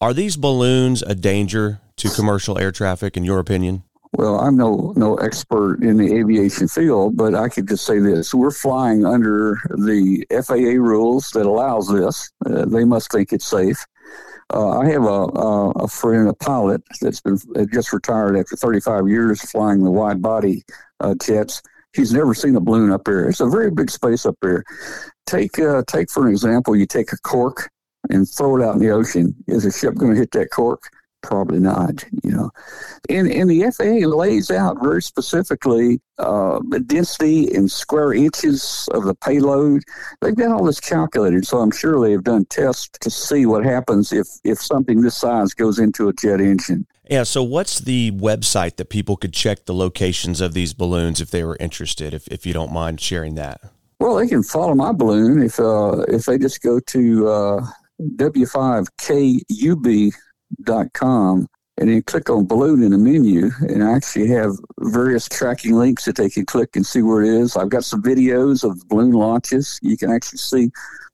Are 0.00 0.14
these 0.14 0.36
balloons 0.36 1.02
a 1.02 1.14
danger 1.14 1.80
to 1.96 2.08
commercial 2.10 2.56
air 2.56 2.72
traffic, 2.72 3.16
in 3.16 3.24
your 3.24 3.40
opinion? 3.40 3.82
Well, 4.12 4.40
I'm 4.40 4.56
no 4.56 4.92
no 4.96 5.14
expert 5.16 5.82
in 5.82 5.96
the 5.96 6.12
aviation 6.16 6.66
field, 6.66 7.16
but 7.16 7.34
I 7.34 7.48
could 7.48 7.68
just 7.68 7.86
say 7.86 8.00
this: 8.00 8.34
we're 8.34 8.50
flying 8.50 9.06
under 9.06 9.56
the 9.70 10.26
FAA 10.30 10.82
rules 10.82 11.30
that 11.30 11.46
allows 11.46 11.88
this. 11.88 12.30
Uh, 12.44 12.64
they 12.64 12.84
must 12.84 13.12
think 13.12 13.32
it's 13.32 13.46
safe. 13.46 13.86
Uh, 14.52 14.80
I 14.80 14.86
have 14.88 15.04
a, 15.04 15.06
a, 15.06 15.70
a 15.70 15.88
friend, 15.88 16.28
a 16.28 16.34
pilot 16.34 16.82
that's 17.00 17.20
been 17.20 17.38
just 17.72 17.92
retired 17.92 18.36
after 18.36 18.56
35 18.56 19.08
years 19.08 19.48
flying 19.48 19.84
the 19.84 19.90
wide 19.92 20.20
body 20.20 20.64
uh, 20.98 21.14
jets. 21.22 21.62
He's 21.92 22.12
never 22.12 22.34
seen 22.34 22.56
a 22.56 22.60
balloon 22.60 22.90
up 22.90 23.04
there. 23.04 23.28
It's 23.28 23.40
a 23.40 23.48
very 23.48 23.70
big 23.70 23.90
space 23.90 24.26
up 24.26 24.36
there. 24.42 24.64
Take 25.26 25.56
uh, 25.60 25.84
take 25.86 26.10
for 26.10 26.26
an 26.26 26.32
example, 26.32 26.74
you 26.74 26.86
take 26.86 27.12
a 27.12 27.18
cork 27.18 27.70
and 28.08 28.28
throw 28.28 28.56
it 28.56 28.64
out 28.64 28.74
in 28.74 28.80
the 28.80 28.90
ocean. 28.90 29.36
Is 29.46 29.64
a 29.64 29.72
ship 29.72 29.94
going 29.94 30.14
to 30.14 30.18
hit 30.18 30.32
that 30.32 30.50
cork? 30.50 30.82
Probably 31.22 31.58
not, 31.58 32.04
you 32.22 32.30
know. 32.30 32.50
And, 33.08 33.30
and 33.30 33.50
the 33.50 33.70
FAA 33.70 34.08
lays 34.08 34.50
out 34.50 34.82
very 34.82 35.02
specifically 35.02 36.00
uh, 36.18 36.60
the 36.68 36.80
density 36.80 37.54
in 37.54 37.68
square 37.68 38.14
inches 38.14 38.88
of 38.92 39.04
the 39.04 39.14
payload. 39.14 39.82
They've 40.20 40.34
got 40.34 40.50
all 40.50 40.64
this 40.64 40.80
calculated, 40.80 41.46
so 41.46 41.58
I'm 41.58 41.70
sure 41.70 42.00
they've 42.00 42.22
done 42.22 42.46
tests 42.46 42.88
to 43.00 43.10
see 43.10 43.44
what 43.44 43.64
happens 43.64 44.12
if, 44.12 44.28
if 44.44 44.62
something 44.62 45.02
this 45.02 45.16
size 45.16 45.52
goes 45.52 45.78
into 45.78 46.08
a 46.08 46.12
jet 46.14 46.40
engine. 46.40 46.86
Yeah, 47.10 47.24
so 47.24 47.42
what's 47.42 47.80
the 47.80 48.12
website 48.12 48.76
that 48.76 48.88
people 48.88 49.16
could 49.16 49.32
check 49.32 49.66
the 49.66 49.74
locations 49.74 50.40
of 50.40 50.54
these 50.54 50.72
balloons 50.72 51.20
if 51.20 51.30
they 51.30 51.44
were 51.44 51.56
interested, 51.58 52.14
if, 52.14 52.28
if 52.28 52.46
you 52.46 52.52
don't 52.52 52.72
mind 52.72 53.00
sharing 53.00 53.34
that? 53.34 53.60
Well, 53.98 54.16
they 54.16 54.28
can 54.28 54.42
follow 54.42 54.74
my 54.74 54.92
balloon 54.92 55.42
if 55.42 55.60
uh, 55.60 56.04
if 56.08 56.24
they 56.24 56.38
just 56.38 56.62
go 56.62 56.80
to 56.80 57.28
uh, 57.28 57.66
W5KUB 58.00 60.14
com 60.94 61.46
and 61.78 61.88
then 61.88 62.02
click 62.02 62.28
on 62.28 62.46
balloon 62.46 62.82
in 62.82 62.90
the 62.90 62.98
menu 62.98 63.50
and 63.60 63.82
I 63.82 63.92
actually 63.92 64.28
have 64.28 64.52
various 64.80 65.28
tracking 65.28 65.74
links 65.74 66.04
that 66.04 66.16
they 66.16 66.28
can 66.28 66.44
click 66.44 66.76
and 66.76 66.84
see 66.84 67.02
where 67.02 67.22
it 67.22 67.28
is. 67.28 67.56
I've 67.56 67.70
got 67.70 67.84
some 67.84 68.02
videos 68.02 68.62
of 68.62 68.86
balloon 68.88 69.12
launches. 69.12 69.78
You 69.82 69.96
can 69.96 70.10
actually 70.10 70.38
see 70.38 70.70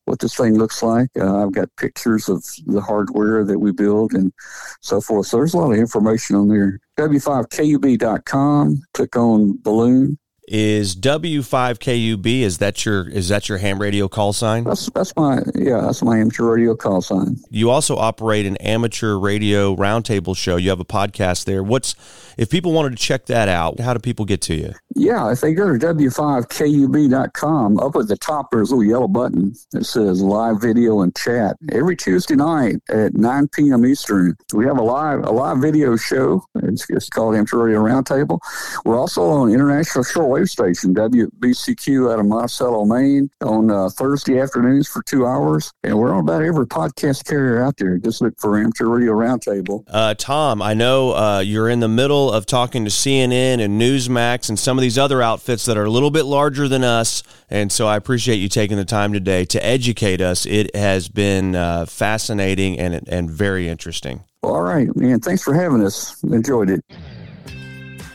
what 0.07 0.19
this 0.19 0.35
thing 0.35 0.59
looks 0.59 0.83
like. 0.83 1.09
Uh, 1.19 1.45
I've 1.45 1.53
got 1.53 1.69
pictures 1.77 2.29
of 2.29 2.45
the 2.67 2.81
hardware 2.81 3.45
that 3.45 3.59
we 3.59 3.73
build 3.73 4.13
and 4.13 4.33
so 4.81 5.01
forth. 5.01 5.27
So 5.27 5.37
there's 5.37 5.55
a 5.55 5.59
lot 5.59 5.73
of 5.73 5.79
information 5.79 6.37
on 6.37 6.49
there. 6.49 6.81
W5KUB.com, 6.99 8.83
click 8.93 9.17
on 9.17 9.59
balloon 9.63 10.19
is 10.49 10.95
W5KUB. 10.97 12.41
Is 12.41 12.59
that 12.59 12.85
your 12.85 13.09
is 13.09 13.29
that 13.29 13.49
your 13.49 13.59
ham 13.59 13.81
radio 13.81 14.09
call 14.09 14.33
sign? 14.33 14.65
That's 14.65 14.89
that's 14.91 15.15
my 15.17 15.41
yeah, 15.55 15.81
that's 15.81 16.03
my 16.03 16.19
amateur 16.19 16.45
radio 16.45 16.75
call 16.75 17.03
sign. 17.03 17.39
You 17.51 17.71
also 17.71 17.97
operate 17.97 18.47
an 18.47 18.57
amateur 18.59 19.17
radio 19.17 19.75
roundtable 19.75 20.37
show. 20.37 20.57
You 20.57 20.71
have 20.71 20.81
a 20.81 20.85
podcast 20.85 21.45
there. 21.45 21.63
What's 21.63 21.95
if 22.37 22.51
people 22.51 22.73
wanted 22.73 22.91
to 22.91 22.97
check 22.97 23.27
that 23.27 23.49
out, 23.49 23.81
how 23.81 23.95
do 23.95 24.01
people 24.01 24.25
get 24.25 24.41
to 24.43 24.55
you? 24.55 24.75
Yeah, 24.99 25.31
if 25.31 25.43
they 25.43 25.53
go 25.53 25.71
to 25.71 25.79
w5kub.com, 25.79 27.79
up 27.79 27.97
at 27.97 28.09
the 28.09 28.17
top 28.17 28.51
there's 28.51 28.71
a 28.71 28.77
little 28.77 28.91
yellow 28.91 29.09
button 29.09 29.55
that 29.73 29.85
says 29.85 30.23
live 30.23 30.63
video 30.63 31.03
and 31.03 31.15
chat. 31.15 31.59
Every 31.71 31.97
Tuesday 31.97 32.35
night 32.35 32.77
at 32.89 33.15
9 33.15 33.49
p.m. 33.49 33.85
Eastern, 33.85 34.35
we 34.55 34.65
have 34.65 34.79
a 34.79 34.83
live 34.83 35.23
a 35.25 35.31
live 35.31 35.59
video 35.59 35.97
show. 35.97 36.43
It's, 36.63 36.89
it's 36.89 37.11
called 37.11 37.35
Amateur 37.35 37.59
Radio 37.59 37.83
Roundtable. 37.83 38.39
We're 38.87 38.99
also 38.99 39.29
on 39.29 39.53
international 39.53 40.03
shortwave 40.03 40.49
station, 40.49 40.95
WBCQ 40.95 42.11
out 42.11 42.19
of 42.19 42.25
Monticello, 42.25 42.87
Maine, 42.87 43.29
on 43.43 43.71
uh, 43.71 43.91
Thursday 43.91 44.41
afternoons 44.41 44.89
for 44.89 45.03
two 45.03 45.27
hours. 45.27 45.75
And 45.83 45.99
we're 45.99 46.15
on 46.15 46.21
about 46.21 46.43
every 46.43 46.67
podcast 46.67 47.27
carrier 47.27 47.63
out 47.63 47.77
there. 47.77 47.99
Just 47.99 48.23
look 48.23 48.33
for 48.39 48.59
Amateur 48.59 48.87
Radio 48.87 49.13
Roundtable. 49.13 49.85
Uh, 49.89 50.15
Tom, 50.15 50.63
I 50.63 50.73
know 50.73 51.15
uh, 51.15 51.41
you're 51.41 51.69
in 51.69 51.81
the 51.81 51.89
middle 51.89 52.33
of 52.33 52.47
talking 52.47 52.87
to 52.87 52.91
CNN 52.91 53.61
and 53.61 53.79
Newsmax 53.79 54.49
and 54.49 54.59
some 54.59 54.79
of 54.79 54.86
these 54.87 54.99
other 54.99 55.21
outfits 55.21 55.65
that 55.65 55.77
are 55.77 55.85
a 55.85 55.91
little 55.91 56.13
bit 56.13 56.27
larger 56.27 56.69
than 56.69 56.85
us. 56.85 57.25
And 57.51 57.73
so 57.73 57.89
I 57.89 57.97
appreciate 57.97 58.37
you 58.37 58.49
taking 58.49 58.77
the 58.77 58.85
time 58.85 59.13
today 59.13 59.45
to 59.47 59.67
educate 59.67 60.21
us. 60.21 60.47
It 60.47 60.77
has 60.77 61.09
been 61.09 61.57
uh, 61.57 61.87
fascinating 61.87 62.79
and, 62.79 63.03
and 63.09 63.29
very 63.29 63.69
interesting. 63.69 64.23
All 64.45 64.63
right, 64.63 64.95
man. 64.95 65.19
Thanks 65.19 65.43
for 65.43 65.55
having 65.55 65.85
us. 65.85 66.23
Enjoyed 66.23 66.71
it. 66.71 66.85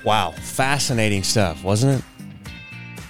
Wow, 0.06 0.32
fascinating 0.32 1.24
stuff, 1.24 1.62
wasn't 1.62 2.00
it? 2.00 2.06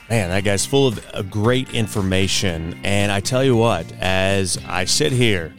Man, 0.09 0.29
that 0.31 0.43
guy's 0.43 0.65
full 0.65 0.87
of 0.87 1.05
uh, 1.13 1.21
great 1.21 1.69
information. 1.75 2.79
And 2.83 3.11
I 3.11 3.19
tell 3.19 3.43
you 3.43 3.55
what, 3.55 3.85
as 4.01 4.57
I 4.67 4.85
sit 4.85 5.11
here 5.11 5.53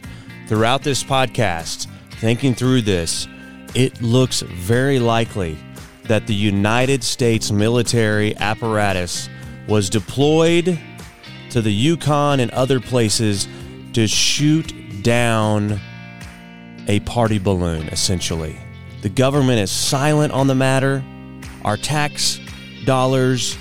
throughout 0.49 0.83
this 0.83 1.05
podcast 1.05 1.87
thinking 2.19 2.53
through 2.53 2.81
this, 2.81 3.29
it 3.75 4.01
looks 4.01 4.41
very 4.41 4.99
likely 4.99 5.57
that 6.05 6.27
the 6.27 6.35
United 6.35 7.03
States 7.03 7.51
military 7.51 8.35
apparatus 8.37 9.29
was 9.67 9.89
deployed 9.89 10.79
to 11.49 11.61
the 11.61 11.71
Yukon 11.71 12.39
and 12.39 12.51
other 12.51 12.79
places 12.79 13.47
to 13.93 14.07
shoot 14.07 14.73
down 15.03 15.79
a 16.87 16.99
party 17.01 17.39
balloon, 17.39 17.87
essentially. 17.89 18.57
The 19.01 19.09
government 19.09 19.59
is 19.59 19.71
silent 19.71 20.33
on 20.33 20.47
the 20.47 20.55
matter. 20.55 21.03
Our 21.63 21.77
tax 21.77 22.39
dollars 22.85 23.57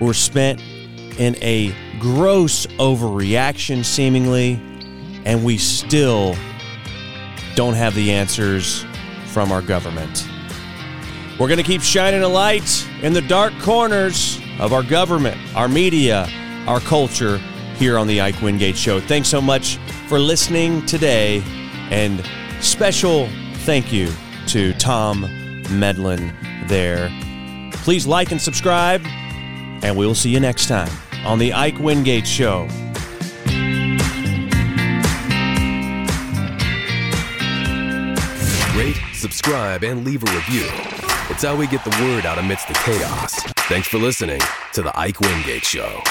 were 0.00 0.14
spent 0.14 0.60
in 1.18 1.36
a 1.42 1.74
gross 2.00 2.66
overreaction, 2.78 3.84
seemingly, 3.84 4.54
and 5.24 5.44
we 5.44 5.58
still 5.58 6.34
don't 7.54 7.74
have 7.74 7.94
the 7.94 8.12
answers 8.12 8.84
from 9.26 9.52
our 9.52 9.62
government. 9.62 10.28
We're 11.38 11.48
going 11.48 11.58
to 11.58 11.64
keep 11.64 11.82
shining 11.82 12.22
a 12.22 12.28
light 12.28 12.88
in 13.02 13.12
the 13.12 13.20
dark 13.20 13.52
corners 13.58 14.40
of 14.60 14.72
our 14.72 14.84
government, 14.84 15.36
our 15.56 15.66
media, 15.66 16.28
our 16.68 16.78
culture 16.78 17.38
here 17.76 17.98
on 17.98 18.06
the 18.06 18.20
Ike 18.20 18.40
Wingate 18.40 18.76
Show. 18.76 19.00
Thanks 19.00 19.30
so 19.30 19.40
much 19.40 19.78
for 20.06 20.20
listening 20.20 20.86
today, 20.86 21.42
and 21.90 22.24
special 22.60 23.28
thank 23.64 23.92
you 23.92 24.12
to 24.46 24.74
Tom 24.74 25.22
Medlin 25.70 26.32
there. 26.68 27.10
Please 27.72 28.06
like 28.06 28.30
and 28.30 28.40
subscribe, 28.40 29.02
and 29.04 29.96
we 29.96 30.06
will 30.06 30.14
see 30.14 30.30
you 30.30 30.38
next 30.38 30.68
time 30.68 30.92
on 31.26 31.40
the 31.40 31.52
Ike 31.52 31.80
Wingate 31.80 32.28
Show. 32.28 32.68
Rate, 38.78 39.00
subscribe, 39.14 39.82
and 39.82 40.04
leave 40.04 40.22
a 40.22 40.32
review. 40.32 40.93
It's 41.30 41.42
how 41.42 41.56
we 41.56 41.66
get 41.66 41.82
the 41.84 41.90
word 42.02 42.26
out 42.26 42.38
amidst 42.38 42.68
the 42.68 42.74
chaos. 42.74 43.42
Thanks 43.68 43.88
for 43.88 43.96
listening 43.98 44.40
to 44.74 44.82
The 44.82 44.92
Ike 44.98 45.20
Wingate 45.20 45.64
Show. 45.64 46.02